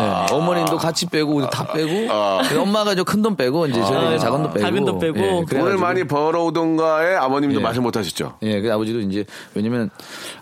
[0.00, 2.40] 네, 어머님도 같이 빼고 우리 다 빼고 아.
[2.58, 5.18] 엄마가 저큰돈 빼고 이제 저희는 이제 작은 돈 빼고 작은 돈 빼고.
[5.18, 7.62] 예, 돈을 많이 벌어오던가에 아버님도 예.
[7.62, 8.36] 말씀 못 하셨죠.
[8.42, 9.90] 예, 그 아버지도 이제 왜냐면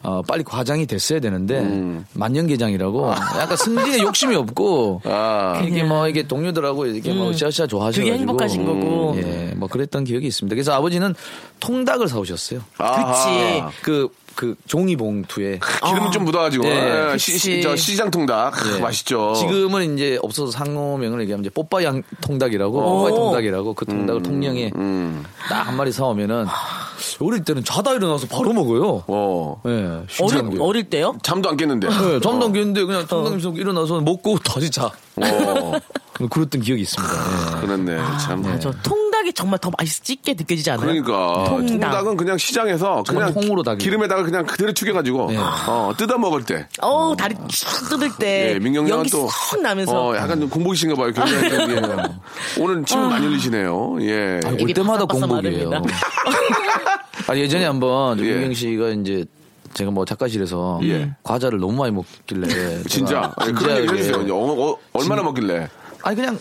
[0.03, 2.07] 어, 빨리 과장이 됐어야 되는데 음.
[2.15, 5.63] 만년계장이라고 약간 승진에 욕심이 없고 아.
[5.65, 9.15] 이게 뭐 이게 동료들하고 이렇게 뭐 으쌰으쌰 좋아하셔가지고 그게 행복하신 거고.
[9.19, 10.55] 예, 뭐 그랬던 기억이 있습니다.
[10.55, 11.15] 그래서 아버지는
[11.61, 12.61] 통닭을 사오셨어요.
[12.77, 13.65] 그치.
[13.83, 16.63] 그, 그 종이 봉투에 기름 좀 묻어가지고.
[16.63, 17.57] 네, 예, 시, 그치.
[17.57, 18.55] 시, 저 시장 통닭.
[18.73, 18.79] 예.
[18.79, 19.35] 맛있죠.
[19.35, 25.25] 지금은 이제 없어서 상호명을 얘기하면 이제 뽀빠양 통닭이라고 뽀빠이 통닭이라고 그 통닭을 통영에 음.
[25.49, 26.47] 딱한 마리 사오면은
[27.21, 29.03] 어릴 때는 자다 일어나서 바로 먹어요.
[29.09, 29.61] 어.
[29.67, 30.07] 예, 않은
[30.47, 30.63] 어릴.
[30.63, 31.17] 어릴 때요?
[31.25, 31.89] 잠도 안 깼는데.
[31.89, 34.93] 네, 잠도 안 깼는데 그냥 통닭에서 일어나서 먹고 다시 자.
[35.17, 35.73] 어.
[36.31, 37.13] 그랬던 기억이 있습니다.
[37.57, 37.61] 예.
[37.61, 37.99] 그렇네.
[38.21, 38.43] 참.
[38.43, 38.71] 맞아.
[38.83, 39.08] 통닭이
[39.39, 40.85] 정말 더 맛있게 느껴지지 않아요?
[40.85, 41.69] 그러니까 통닭.
[41.69, 43.79] 통닭 은 그냥 시장에서 그냥 통으로 닭이.
[43.79, 45.39] 기름에다가 그냥 그대로 튀겨가지고 네.
[45.39, 46.67] 어, 뜯어 먹을 때.
[46.81, 48.55] 어우, 다리 쭉 뜯을 때.
[48.55, 50.09] 예, 민경 연기 또싹 나면서.
[50.09, 51.13] 어, 약간 좀 공복이신가 봐요.
[51.13, 51.81] 굉장히 좀, 예.
[52.61, 53.99] 오늘 침 많이 흘리시네요.
[54.01, 54.41] 예.
[54.45, 55.71] 올 입이 때마다 공복이에요.
[57.29, 58.25] 아, 예전에 한번 예.
[58.25, 59.25] 윤경 씨가 이제
[59.73, 61.13] 제가 뭐 작가실에서 예.
[61.23, 64.35] 과자를 너무 많이 먹길래 진짜 예, 그런 얘기 해주세요.
[64.35, 65.69] 어, 어, 얼마나 먹길래?
[66.03, 66.41] 아니 그냥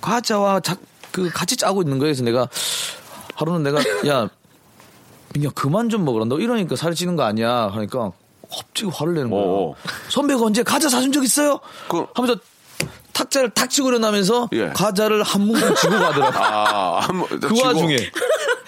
[0.00, 0.76] 과자와 자,
[1.12, 2.48] 그 같이 짜고 있는 거에서 내가
[3.36, 4.28] 하루는 내가 야
[5.34, 8.12] 민경 그만 좀 먹으라 너 이러니까 살이 찌는 거 아니야 하니까
[8.50, 9.74] 갑자기 화를 내는 거야 어.
[10.08, 11.60] 선배가 언제 과자 사준 적 있어요?
[11.88, 12.36] 그- 하면서
[13.12, 14.68] 탁자를 탁 치고 일어나면서 예.
[14.70, 17.66] 과자를 한 모금 쥐고 가더라고 아, 한 번, 그 쥐고.
[17.66, 17.96] 와중에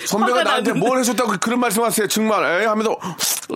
[0.06, 0.72] 선배가 나한테.
[0.74, 2.08] 뭘 해줬다고 그런 말씀하세요.
[2.08, 2.94] 정말 에 하면서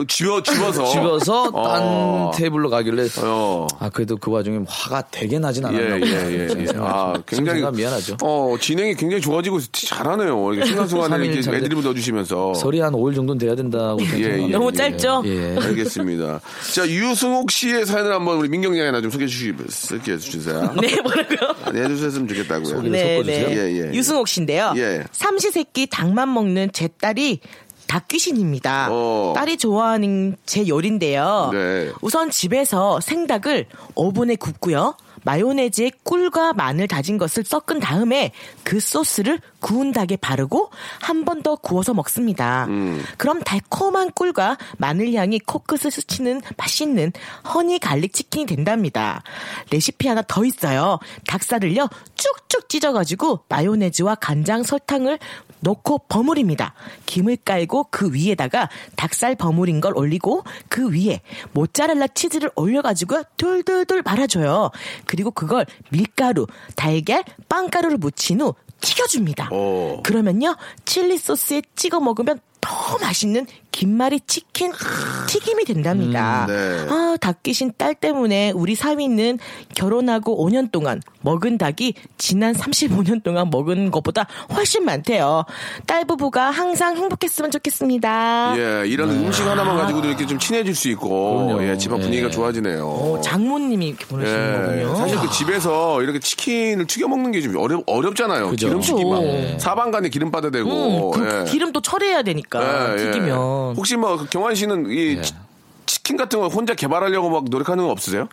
[0.06, 2.30] 집어 집어서 집어서 딴 어.
[2.34, 3.66] 테이블로 가길래 어.
[3.78, 6.68] 아 그래도 그 와중에 화가 되게 나진 예, 않았나 예, 예, 예.
[6.76, 7.62] 아, 굉장히.
[7.70, 10.52] 미안하죠 어, 진행이 굉장히 좋아지고 잘하네요.
[10.52, 12.54] 이렇게 순간순간에 삼일 이렇게 전에 애드립을 넣어주시면서.
[12.54, 14.48] 설이 한 5일 정도는 돼야 된다고 예, 예.
[14.48, 14.76] 너무 예.
[14.76, 15.22] 짧죠?
[15.26, 15.56] 예.
[15.60, 16.40] 알겠습니다.
[16.74, 19.54] 자, 유승옥 씨의 사연을 한번 우리 민경 양이나 좀 소개해 주시,
[20.30, 20.74] 주세요.
[20.80, 21.72] 네, 뭐라고요?
[21.72, 22.82] 네, 해주셨으면 좋겠다고요.
[22.82, 23.48] 네, 섞어주세요.
[23.48, 23.56] 네.
[23.56, 23.94] 예, 예, 예.
[23.94, 24.74] 유승옥 씨인데요.
[24.76, 25.04] 예.
[25.12, 27.40] 삼시세끼 닭만 먹는 제 딸이
[27.88, 28.88] 닭귀신입니다.
[28.90, 29.32] 어.
[29.34, 31.50] 딸이 좋아하는 제 요리인데요.
[31.52, 31.90] 네.
[32.00, 34.94] 우선 집에서 생닭을 오븐에 굽고요.
[35.24, 41.54] 마요네즈에 꿀과 마늘 다진 것을 섞은 다음에 그 소스를 구운 닭에 바르고 한 번 더
[41.54, 42.64] 구워서 먹습니다.
[42.68, 43.00] 음.
[43.16, 47.12] 그럼 달콤한 꿀과 마늘 향이 코끝을 스치는 맛있는
[47.54, 49.22] honey garlic 치킨이 된답니다.
[49.70, 50.98] 레시피 하나 더 있어요.
[51.28, 55.18] 닭살을요 쭉쭉 찢어가지고 마요네즈와 간장 설탕을
[55.60, 56.74] 넣고 버무립니다.
[57.06, 61.20] 김을 깔고 그 위에다가 닭살 버무린 걸 올리고 그 위에
[61.52, 64.70] 모짜렐라 치즈를 올려가지고 돌돌돌 말아줘요.
[65.06, 69.50] 그리고 그걸 밀가루, 달걀, 빵가루를 묻힌 후 튀겨줍니다.
[69.52, 70.02] 오.
[70.02, 74.72] 그러면요 칠리 소스에 찍어 먹으면 더 맛있는 김말이 치킨
[75.28, 76.46] 튀김이 된답니다.
[76.48, 76.86] 음, 네.
[76.94, 79.38] 아 닭 귀신 딸 때문에 우리 사위는
[79.74, 85.44] 결혼하고 5년 동안 먹은 닭이 지난 35년 동안 먹은 것보다 훨씬 많대요.
[85.86, 88.54] 딸 부부가 항상 행복했으면 좋겠습니다.
[88.56, 91.64] 예, 이런 음식 하나만 가지고도 이렇게 좀 친해질 수 있고, 그럼요.
[91.64, 92.30] 예, 집안 분위기가 예.
[92.30, 92.86] 좋아지네요.
[92.86, 94.96] 어, 장모님이 이렇게 보내시는 예, 거군요.
[94.96, 98.50] 사실 그 집에서 이렇게 치킨을 튀겨 먹는 게 좀 어렵, 어렵잖아요.
[98.50, 98.68] 그죠.
[98.68, 99.58] 그렇죠.
[99.58, 100.70] 사방간에 기름 빠져대고.
[100.70, 101.50] 음, 그 예.
[101.50, 103.10] 기름 또 처리해야 되니까 예, 예.
[103.12, 105.22] 튀기면 혹시 뭐그 경환 씨는 이 예.
[105.22, 105.34] 치-
[105.86, 108.28] 치킨 같은 거 혼자 개발하려고 막 노력하는 거 없으세요?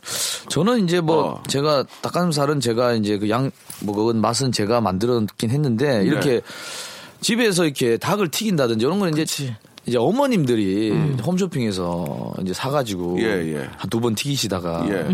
[0.50, 1.44] 저는 이제 뭐 어.
[1.48, 3.52] 제가 닭가슴살은 제가 이제 그 양
[3.82, 6.06] 뭐 그건 맛은 제가 만들었긴 했는데 네.
[6.06, 6.42] 이렇게
[7.20, 9.26] 집에서 이렇게 닭을 튀긴다든지 이런 건 이제
[9.86, 10.92] 이제 어머님들이
[11.26, 13.20] 홈쇼핑에서 이제 사가지고 음.
[13.20, 13.70] 예, 예.
[13.78, 15.08] 한두 번 튀기시다가 예.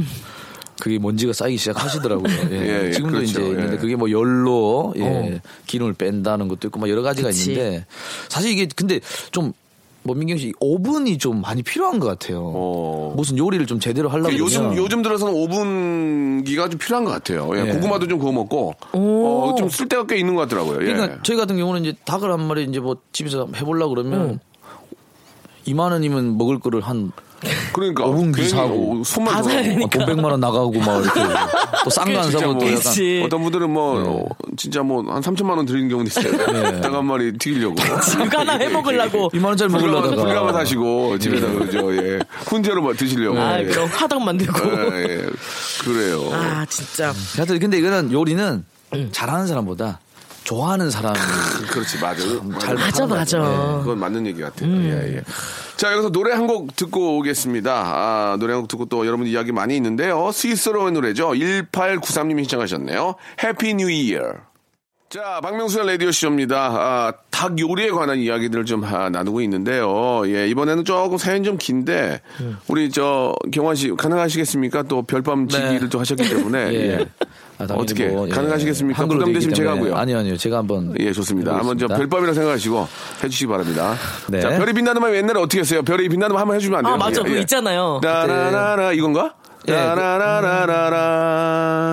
[0.82, 2.34] 그게 먼지가 쌓이기 시작하시더라고요.
[2.50, 2.56] 예.
[2.56, 3.40] 예, 예, 지금도 그렇죠.
[3.40, 3.78] 이제 있는데 예.
[3.78, 5.40] 그게 뭐 열로 예, 어.
[5.68, 7.52] 기름을 뺀다는 것도 있고 막 여러 가지가 그치.
[7.52, 7.86] 있는데
[8.30, 12.42] 사실 이게 근데 좀뭐 민경 씨 오븐이 좀 많이 필요한 것 같아요.
[12.44, 13.14] 어.
[13.16, 17.48] 무슨 요리를 좀 제대로 하려고 요즘 그러면 요즘 들어서는 오븐기가 좀 필요한 것 같아요.
[17.54, 17.74] 예, 예.
[17.74, 20.82] 고구마도 좀 구워 먹고 어, 좀 쓸데가 꽤 있는 것 같더라고요.
[20.82, 20.94] 예.
[20.94, 24.40] 그러니까 저희 같은 경우는 이제 닭을 한 마리 이제 뭐 집에서 해보려고 그러면
[25.68, 27.12] 2만 원이면 먹을 거를 한
[27.74, 29.04] 그러니까 괜히 사고.
[29.04, 29.90] 손만 다더 사야 되니까.
[29.90, 31.20] 돈 100만 원 나가고 막 이렇게
[31.84, 33.22] 또 싼 거 안 사고 뭐 또 약간 그치.
[33.26, 34.26] 어떤 분들은 뭐 어,
[34.58, 36.82] 진짜 뭐 한 3천만 원 드리는 경우도 있어요.
[36.82, 37.76] 닭 한 마리 튀기려고.
[38.26, 39.30] 이거 하나 해 먹으려고.
[39.30, 41.96] 2만 원짜리 먹으려다가 불가마 사시고 집에다 그죠.
[41.96, 42.20] 예.
[42.46, 43.40] 훈제로 뭐 드시려고.
[43.40, 43.66] 아, 예.
[43.66, 44.60] 그럼 화덕 만들고.
[44.94, 45.26] 예, 예.
[45.84, 46.30] 그래요.
[46.34, 47.14] 아, 진짜.
[47.36, 48.64] 하여튼 근데 이거는 요리는
[49.12, 50.00] 잘하는 사람보다
[50.44, 51.14] 좋아하는 사람
[51.70, 52.22] 그렇지 맞아.
[52.60, 53.38] 잘 맞아, 맞아.
[53.40, 54.70] 예, 그건 맞는 얘기 같아요.
[54.72, 55.22] 예, 예.
[55.82, 57.72] 자, 여기서 노래 한 곡 듣고 오겠습니다.
[57.74, 60.32] 아, 노래 한 곡 듣고 또 여러분 이야기 많이 있는데요.
[60.32, 61.30] 스윗소로우의 노래죠.
[61.32, 63.16] 1893님이 신청하셨네요.
[63.44, 64.22] Happy New Year.
[65.10, 66.56] 자, 박명수의 라디오쇼입니다.
[66.58, 70.22] 아, 닭 요리에 관한 이야기들을 좀 아, 나누고 있는데요.
[70.28, 72.22] 예, 이번에는 조금 사연 좀 긴데,
[72.68, 74.84] 우리 저, 경환 씨, 가능하시겠습니까?
[74.84, 76.60] 또 별밤 지기를 또 하셨기 때문에.
[76.74, 77.00] 예.
[77.00, 77.06] 예.
[77.70, 78.32] 아, 어떻게 뭐, 예.
[78.32, 79.06] 가능하시겠습니까?
[79.06, 79.72] 부담되시면 제가.
[79.72, 79.96] 하고요.
[79.96, 80.38] 아니요, 아니요.
[80.38, 81.56] 제가 한번 예, 좋습니다.
[81.58, 81.88] 한번 저.
[81.88, 82.88] 별밤이라 생각하시고
[83.24, 83.96] 해주시기 바랍니다.
[84.28, 84.42] 네.
[84.42, 85.82] 자, 별이 빛나는 밤 옛날에 어떻게 했어요?
[85.84, 86.94] 별이 빛나는 밤 한번 해주면 안 돼요?
[86.94, 87.22] 아, 맞아.
[87.22, 87.42] 예, 그거 예.
[87.42, 88.00] 있잖아요.
[88.04, 89.34] 따라라라 이건가?
[89.68, 91.02] 예, 그- 따라라라라라.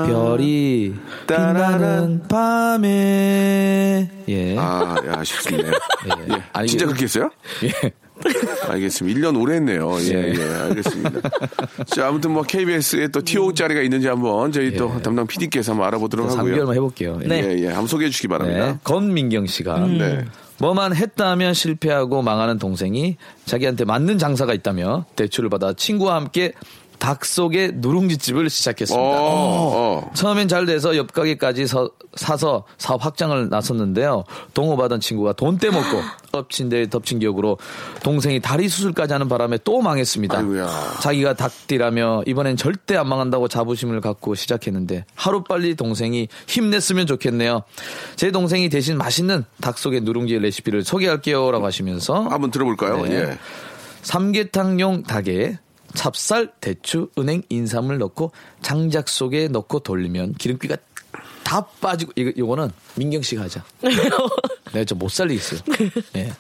[0.09, 0.95] 별이.
[1.27, 4.57] 빛나는 밤에 예.
[4.59, 5.71] 아, 야, 쉽습니다.
[5.71, 6.35] 예.
[6.35, 6.43] 예.
[6.53, 7.31] 아니, 진짜 그렇게 했어요?
[7.65, 7.73] 예.
[8.69, 9.21] 알겠습니다.
[9.21, 9.97] 1년 오래 했네요.
[10.01, 10.35] 예, 예.
[10.35, 11.21] 예, 알겠습니다.
[11.87, 16.31] 자, 아무튼 뭐 KBS에 또 TO 자리가 있는지 한번 저희 또 담당 PD께서 한번 알아보도록
[16.31, 16.57] 하고요.
[16.57, 17.19] 3개월만 해볼게요.
[17.23, 17.27] 예.
[17.27, 17.45] 네.
[17.45, 17.67] 예, 예.
[17.69, 18.73] 한번 소개해 주시기 바랍니다.
[18.73, 18.79] 네.
[18.85, 20.25] 건민경 씨가 네.
[20.61, 26.53] 뭐만 했다면 실패하고 망하는 동생이 자기한테 맞는 장사가 있다며 대출을 받아 친구와 함께
[26.99, 29.07] 닭 속의 누룽지집을 시작했습니다.
[29.21, 30.11] 어, 어.
[30.15, 34.25] 처음엔 잘 돼서 옆 가게까지 서- 사서 사업 확장을 나섰는데요.
[34.55, 37.57] 동호받은 친구가 돈 떼먹고 엎친 데 덮친 격으로
[38.03, 40.39] 동생이 다리 수술까지 하는 바람에 또 망했습니다.
[40.39, 40.97] 아이고야.
[41.01, 47.63] 자기가 닭띠라며 이번엔 절대 안 망한다고 자부심을 갖고 시작했는데 하루빨리 동생이 힘냈으면 좋겠네요.
[48.17, 53.03] 제 동생이 대신 맛있는 닭 속의 누룽지 레시피를 소개할게요 라고 하시면서 한번 들어볼까요?
[53.03, 53.15] 네.
[53.15, 53.39] 예.
[54.03, 55.59] 삼계탕용 닭에
[55.95, 60.77] 찹쌀, 대추, 은행, 인삼을 넣고 장작 속에 넣고 돌리면 기름기가
[61.43, 63.65] 다 빠지고 이거 이거는 민경 씨가 하자.
[64.73, 65.61] 내가 좀못 살리겠어요.
[66.17, 66.33] 예.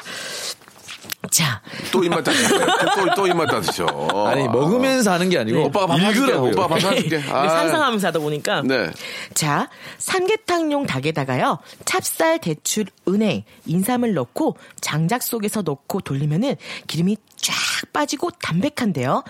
[1.31, 1.61] 자,
[1.93, 2.59] 또 입맛 다시죠.
[2.59, 3.87] 또, 또 입맛 다시죠.
[4.27, 6.33] 아니 먹으면서 하는 게 아니고 오빠가 밥 사줄게.
[6.33, 7.17] 오빠가 밥 사줄게.
[7.31, 8.63] 아, 상상하면서 하다 보니까.
[8.63, 8.91] 네.
[9.35, 16.55] 자, 삼계탕용 닭에다가요, 찹쌀, 대추, 은행, 인삼을 넣고 장작 속에서 넣고 돌리면은
[16.87, 17.55] 기름이 쫙
[17.93, 19.25] 빠지고 담백한데요.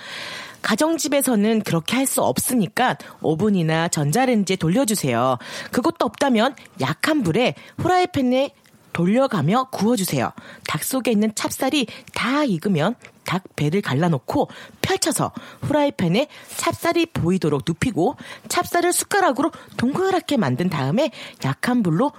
[0.63, 5.39] 가정집에서는 그렇게 할 수 없으니까 오븐이나 전자레인지에 돌려주세요.
[5.73, 8.51] 그것도 없다면 약한 불에 후라이팬에
[8.93, 10.33] 돌려가며 구워주세요.
[10.67, 14.49] 닭 속에 있는 찹쌀이 다 익으면 닭 배를 갈라놓고
[14.81, 18.17] 펼쳐서 후라이팬에 찹쌀이 보이도록 눕히고
[18.49, 21.11] 찹쌀을 숟가락으로 동그랗게 만든 다음에
[21.45, 22.13] 약한 불로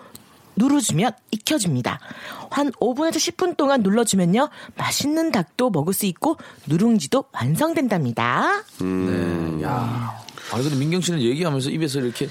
[0.59, 1.99] 누르주면 익혀줍니다.
[2.51, 4.49] 한 5분에서 10분 동안 눌러주면요.
[4.75, 8.63] 맛있는 닭도 먹을 수 있고 누룽지도 완성된답니다.
[8.81, 9.63] 네.
[9.63, 10.19] 야.
[10.51, 12.27] 아 근데 민경 씨는 얘기하면서 입에서 이렇게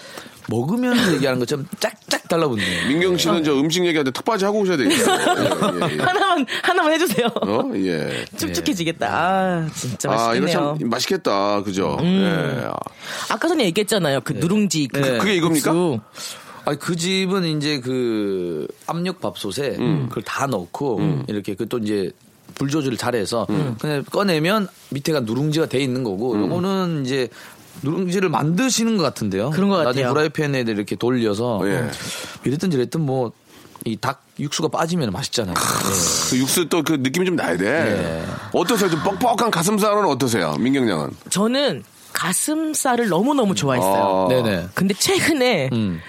[0.49, 2.89] 먹으면서 얘기하는 것처럼 짝짝 달라붙네요.
[2.89, 5.19] 민경 씨는 저 음식 얘기하는데 턱받이 하고 오셔야 되겠어요.
[5.19, 6.03] 예, 예, 예.
[6.03, 7.27] 하나만 하나만 해주세요.
[7.43, 7.63] 어?
[7.75, 8.25] 예.
[8.37, 9.07] 축축해지겠다.
[9.09, 10.73] 아 진짜 아, 이거 맛있겠네요.
[10.73, 10.79] 음.
[10.81, 11.63] 참 맛있겠다.
[11.63, 11.97] 그죠?
[12.03, 12.69] 예.
[13.31, 14.23] 아까 전에 얘기했잖아요.
[14.23, 15.19] 그 누룽지 그 네.
[15.19, 15.73] 그게 이겁니까?
[15.73, 16.01] 국수.
[16.69, 19.77] 아니 그 집은 이제 그 압력 밥솥에
[20.09, 22.11] 그걸 다 넣고 이렇게 그 또 이제
[22.55, 23.47] 불 조절을 잘해서
[23.79, 27.29] 그냥 꺼내면 밑에가 누룽지가 돼 있는 거고 요거는 이제
[27.83, 29.51] 누룽지를 만드시는 것 같은데요.
[29.51, 30.13] 그런 것 나중에 같아요.
[30.15, 31.89] 프라이팬에 이렇게 돌려서 예.
[32.45, 33.33] 이랬든 저랬든 뭐
[33.87, 35.55] 이 닭 육수가 빠지면 맛있잖아요.
[35.55, 36.31] 예.
[36.31, 37.65] 그 육수 또 그 느낌이 좀 나야 돼.
[37.65, 38.25] 네.
[38.53, 38.91] 어떠세요?
[38.91, 40.57] 좀 뻑뻑한 가슴살은 어떠세요?
[40.59, 41.11] 민경 양은?
[41.31, 44.27] 저는 가슴살을 너무 너무 좋아했어요.
[44.27, 44.29] 아.
[44.29, 44.69] 네네.
[44.75, 46.01] 근데 최근에 음.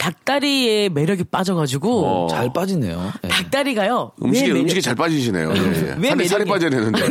[0.00, 2.28] 닭다리의 매력이 빠져가지고 어.
[2.28, 3.12] 잘 빠지네요.
[3.24, 3.28] 예.
[3.28, 4.12] 닭다리가요.
[4.22, 5.52] 음식에, 왜 매력, 음식에 잘 빠지시네요.
[5.54, 5.94] 예, 예.
[5.98, 7.06] 왜 살이, 살이 매력이- 빠져야 되는데.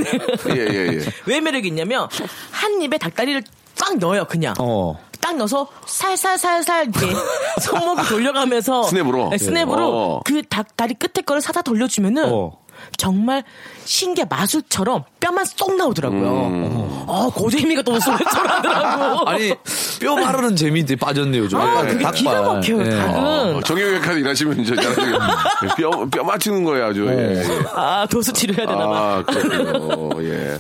[0.50, 1.06] 예, 예, 예.
[1.28, 2.08] 왜 매력이 있냐면
[2.52, 3.44] 한 입에 닭다리를
[3.76, 4.56] 쫙 넣어요 그냥.
[4.60, 4.98] 어.
[5.22, 7.14] 딱 넣어서 살살살살 이렇게
[7.62, 9.30] 손목을 돌려가면서 스냅으로?
[9.30, 10.22] 네, 스냅으로 어.
[10.26, 12.58] 그 닭다리 끝에 거를 사다 돌려주면은 어.
[12.98, 13.44] 정말
[13.86, 16.46] 신기한 마술처럼 뼈만 쏙 나오더라고요.
[16.48, 17.04] 음.
[17.08, 19.28] 어, 그 재미가 또 쏠쏠하더라고.
[19.30, 19.54] 아니
[20.00, 21.48] 뼈 바르는 재미인데 빠졌네요.
[21.48, 21.60] 좀.
[21.62, 22.14] 아, 그게 닭발.
[22.14, 22.90] 기가 막혀요, 예.
[22.90, 23.16] 닭은.
[23.56, 27.06] 어, 정형외과에 일하시면 이제 잘하시겠- 뼈, 뼈 맞추는 거예요, 아주.
[27.08, 27.44] 예, 예.
[27.74, 28.98] 아, 도수 치료해야 되나 봐.
[28.98, 30.24] 아, 그렇군요.
[30.24, 30.58] 예.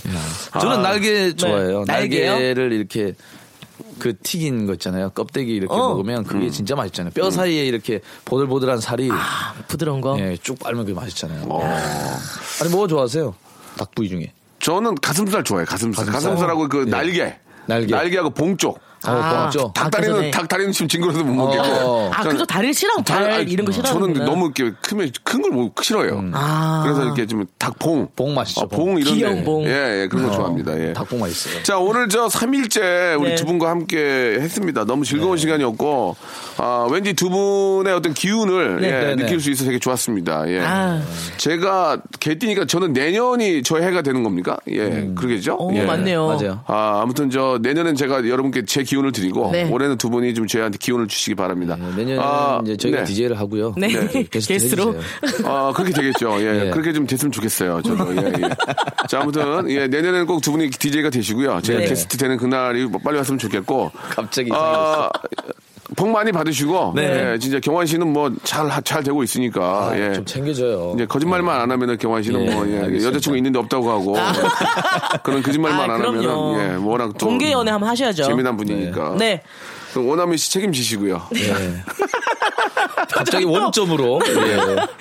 [0.59, 1.83] 저는 아, 날개 좋아해요.
[1.87, 1.93] 네.
[1.93, 3.13] 날개를 이렇게
[3.99, 5.09] 그 튀긴 거 있잖아요.
[5.11, 5.89] 껍데기 이렇게 어.
[5.89, 7.11] 먹으면 그게 진짜 맛있잖아요.
[7.13, 10.17] 뼈 사이에 이렇게 보들보들한 살이 아, 부드러운 거.
[10.19, 11.47] 예, 쭉 빨면 그게 맛있잖아요.
[12.61, 13.35] 아니 뭐 좋아하세요?
[13.77, 14.31] 닭 부위 중에.
[14.59, 16.05] 저는 가슴살 좋아해요, 가슴살.
[16.05, 16.13] 가슴살?
[16.31, 16.89] 가슴살하고 그 예.
[16.89, 17.35] 날개.
[17.65, 17.93] 날개.
[17.93, 18.79] 날개하고 봉 쪽.
[19.07, 19.11] 어.
[19.11, 20.31] 아, 닭다리는, 그 전에.
[20.31, 21.63] 닭다리는 지금 징그러서 못 먹겠고.
[21.63, 22.11] 어.
[22.13, 24.25] 아, 그래서 다리를 싫어하고 발 아니, 이런 거 저는 싫어하는구나.
[24.25, 26.23] 너무 이렇게 크면 큰걸 못 싫어요.
[26.33, 26.81] 아.
[26.83, 28.09] 그래서 이렇게 좀 닭봉.
[28.15, 29.43] 봉 맛있죠, 아, 봉 이런 귀여운 데.
[29.43, 29.65] 봉.
[29.65, 30.79] 예, 예, 그런 거 좋아합니다.
[30.79, 30.93] 예.
[30.93, 31.63] 닭봉 맛있어요.
[31.63, 33.35] 자, 오늘 저 3일째 우리 네.
[33.35, 34.85] 두 분과 함께 했습니다.
[34.85, 36.15] 너무 즐거운 시간이었고,
[36.57, 38.87] 아, 왠지 두 분의 어떤 기운을 네.
[38.87, 39.23] 예, 네, 네.
[39.23, 40.49] 느낄 수 있어서 되게 좋았습니다.
[40.49, 40.59] 예.
[40.61, 41.01] 아.
[41.37, 44.57] 제가 개띠니까 저는 내년이 저의 해가 되는 겁니까?
[44.69, 45.55] 예, 그러겠죠?
[45.59, 45.83] 오, 예.
[45.83, 46.27] 맞네요.
[46.27, 46.63] 맞아요.
[46.67, 49.69] 아, 아무튼 저 내년엔 제가 여러분께 제 기운을 드리고 네.
[49.69, 51.75] 올해는 두 분이 좀 저희한테 기운을 주시기 바랍니다.
[51.79, 53.03] 네, 내년에 아, 이제 저희가 네.
[53.03, 53.75] DJ를 하고요.
[53.77, 53.87] 네.
[54.31, 54.95] 게스트 게스트로.
[55.21, 55.47] 해주세요.
[55.47, 56.37] 아, 그렇게 되겠죠.
[56.41, 56.69] 예, 예.
[56.71, 57.81] 그렇게 좀 됐으면 좋겠어요.
[57.83, 58.15] 저도.
[58.15, 58.49] 예, 예.
[59.07, 61.61] 자, 아무튼, 예, 내년에는 꼭 두 분이 DJ가 되시고요.
[61.61, 61.85] 제가 네.
[61.85, 63.91] 게스트 되는 그날이 뭐 빨리 왔으면 좋겠고.
[63.93, 65.09] 갑자기 아,
[65.99, 66.93] 복 많이 받으시고.
[66.95, 67.33] 네.
[67.33, 69.91] 예, 진짜 경환 씨는 뭐 잘, 잘 되고 있으니까.
[69.95, 70.13] 예.
[70.13, 70.93] 좀 챙겨줘요.
[70.95, 73.03] 이제 거짓말만 안 하면은 경환 씨는 예, 뭐, 예.
[73.03, 74.15] 여자친구 있는데 없다고 하고.
[75.23, 76.01] 그런 거짓말만 아, 안.
[76.01, 77.27] 하면은, 예, 워낙 또.
[77.27, 78.23] 공개 연애 한번 하셔야죠.
[78.23, 79.17] 재미난 분이니까.
[79.19, 79.41] 네.
[79.91, 81.21] 그럼 원남이 씨 책임지시고요.
[81.35, 81.53] 예.
[83.19, 84.19] 갑자기 원점으로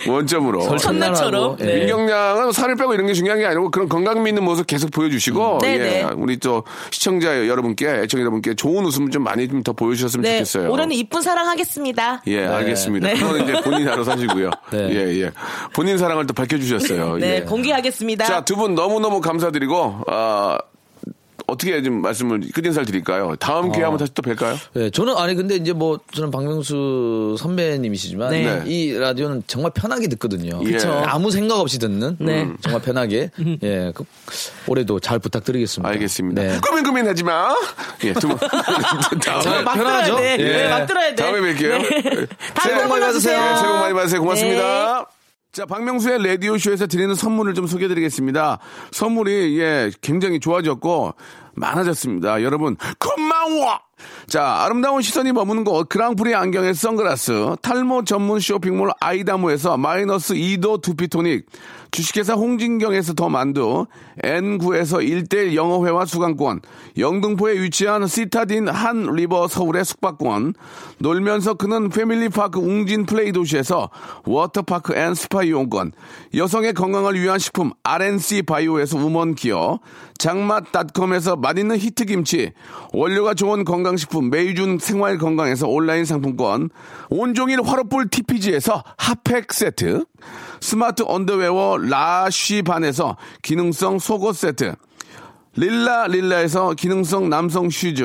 [0.07, 0.11] 예.
[0.11, 0.77] 원점으로.
[0.79, 1.57] 첫날처럼.
[1.61, 1.65] 예.
[1.65, 1.79] 네.
[1.81, 5.73] 민경량은 살을 빼고 이런 게 중요한 게 아니고 그런 건강 믿는 모습 계속 보여주시고 네,
[5.75, 6.07] 예, 네.
[6.17, 10.39] 우리 또 시청자 여러분께 애청 여러분께 좋은 웃음 좀 많이 좀 더 보여주셨으면 네.
[10.39, 10.71] 좋겠어요.
[10.71, 12.23] 올해는 이쁜 사랑하겠습니다.
[12.29, 13.09] 예, 알겠습니다.
[13.09, 13.15] 네.
[13.15, 14.51] 그거는 이제 본인이 알아서 하시고요.
[14.71, 14.89] 네.
[14.91, 15.31] 예, 예.
[15.75, 17.17] 본인 사랑을 또 밝혀주셨어요.
[17.19, 17.41] 네, 예.
[17.43, 18.25] 공개하겠습니다.
[18.25, 20.59] 자, 두 분 너무너무 감사드리고, 아, 어
[21.57, 23.35] 떻게 좀 말씀을 끝인사를 드릴까요?
[23.37, 24.57] 다음 기회에 한번 다시 또 뵐까요?
[24.77, 28.63] 예, 저는 아니 근데 이제 뭐 저는 박명수 선배님이시지만 네.
[28.67, 30.61] 이 라디오는 정말 편하게 듣거든요.
[30.65, 30.73] 예.
[30.73, 31.03] 그쵸.
[31.07, 32.43] 아무 생각 없이 듣는 네.
[32.43, 33.31] 음, 정말 편하게
[33.63, 34.05] 예 그,
[34.67, 35.89] 올해도 잘 부탁드리겠습니다.
[35.89, 36.43] 알겠습니다.
[36.43, 36.59] 네.
[36.67, 37.55] 고민 고민하지 마.
[38.05, 38.37] 예, 두 분.
[39.25, 40.17] 다음에, 막 편하죠?
[40.17, 40.43] 들어야 돼.
[40.43, 40.57] 예.
[40.57, 41.15] 네, 막 들어야 돼.
[41.17, 41.83] 다음에 뵐게요.
[41.83, 42.27] 네.
[42.63, 43.39] 새해 복 많이 받으세요.
[43.39, 44.21] 네, 새해 복 많이 받으세요.
[44.21, 44.88] 고맙습니다.
[45.59, 48.61] 자, 박명수의 라디오쇼에서 드리는 선물을 좀 소개해 드리겠습니다.
[48.93, 51.15] 선물이, 예, 굉장히 좋아졌고,
[51.57, 52.45] 많아졌습니다.
[52.45, 53.88] 여러분, 고마워!
[54.27, 61.47] 자, 아름다운 시선이 머무는 곳, 그랑프리 안경의 선글라스, 탈모 전문 쇼핑몰 아이다모에서 마이너스 2도 두피토닉,
[61.91, 63.87] 주식회사 홍진경에서 더 만두,
[64.23, 66.61] N9에서 1대1 영어회화 수강권,
[66.99, 70.55] 영등포에 위치한 시타딘 한 리버 서울의 숙박권,
[70.99, 73.91] 놀면서 크는 패밀리파크 웅진 플레이 도시에서
[74.27, 75.93] 워터파크 and 스파 이용권,
[76.35, 79.79] 여성의 건강을 위한 식품 RNC 바이오에서 우먼 기어,
[80.19, 82.53] 장맛닷컴에서 맛있는 히트김치,
[82.93, 86.71] 원료가 좋은 건강 식품 메이준 생활건강에서 온라인 상품권,
[87.09, 90.05] 온종일 화로불 TPG에서 핫팩 세트,
[90.61, 94.75] smart underwear 라쉬반에서 기능성 속옷 세트,
[95.55, 98.05] 릴라 릴라에서 기능성 남성 슈즈,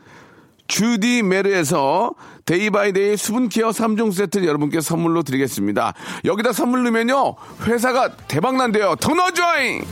[0.71, 2.11] 주디 메르에서
[2.45, 5.93] Day by Day 수분케어 3종 세트 여러분께 선물로 드리겠습니다.
[6.23, 8.95] 여기다 선물 넣으면요, 회사가 대박난대요.
[8.95, 9.83] 더 넣어줘잉!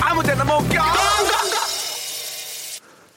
[0.00, 0.82] 아무 데나 못 껴!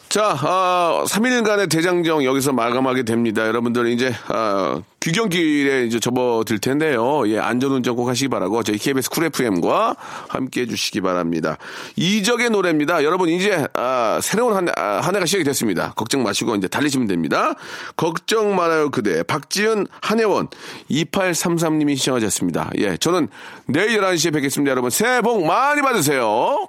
[0.09, 3.45] 자, 아, 3일간의 대장정 여기서 마감하게 됩니다.
[3.45, 7.27] 여러분들 이제 아, 귀경길에 이제 접어들 텐데요.
[7.27, 9.95] 예, 안전운전 꼭 하시기 바라고 저희 KBS Cool FM과
[10.27, 11.59] 함께 해주시기 바랍니다.
[11.95, 13.03] 이적의 노래입니다.
[13.03, 15.93] 여러분 이제 아, 새로운 한, 해- 아, 한 해가 시작이 됐습니다.
[15.95, 17.53] 걱정 마시고 이제 달리시면 됩니다.
[17.95, 20.47] 걱정 말아요 그대 박지은 한혜원
[20.89, 22.71] 2833님이 시청하셨습니다.
[22.79, 23.27] 예, 저는
[23.67, 24.71] 내일 11시에 뵙겠습니다.
[24.71, 26.67] 여러분 새해 복 많이 받으세요.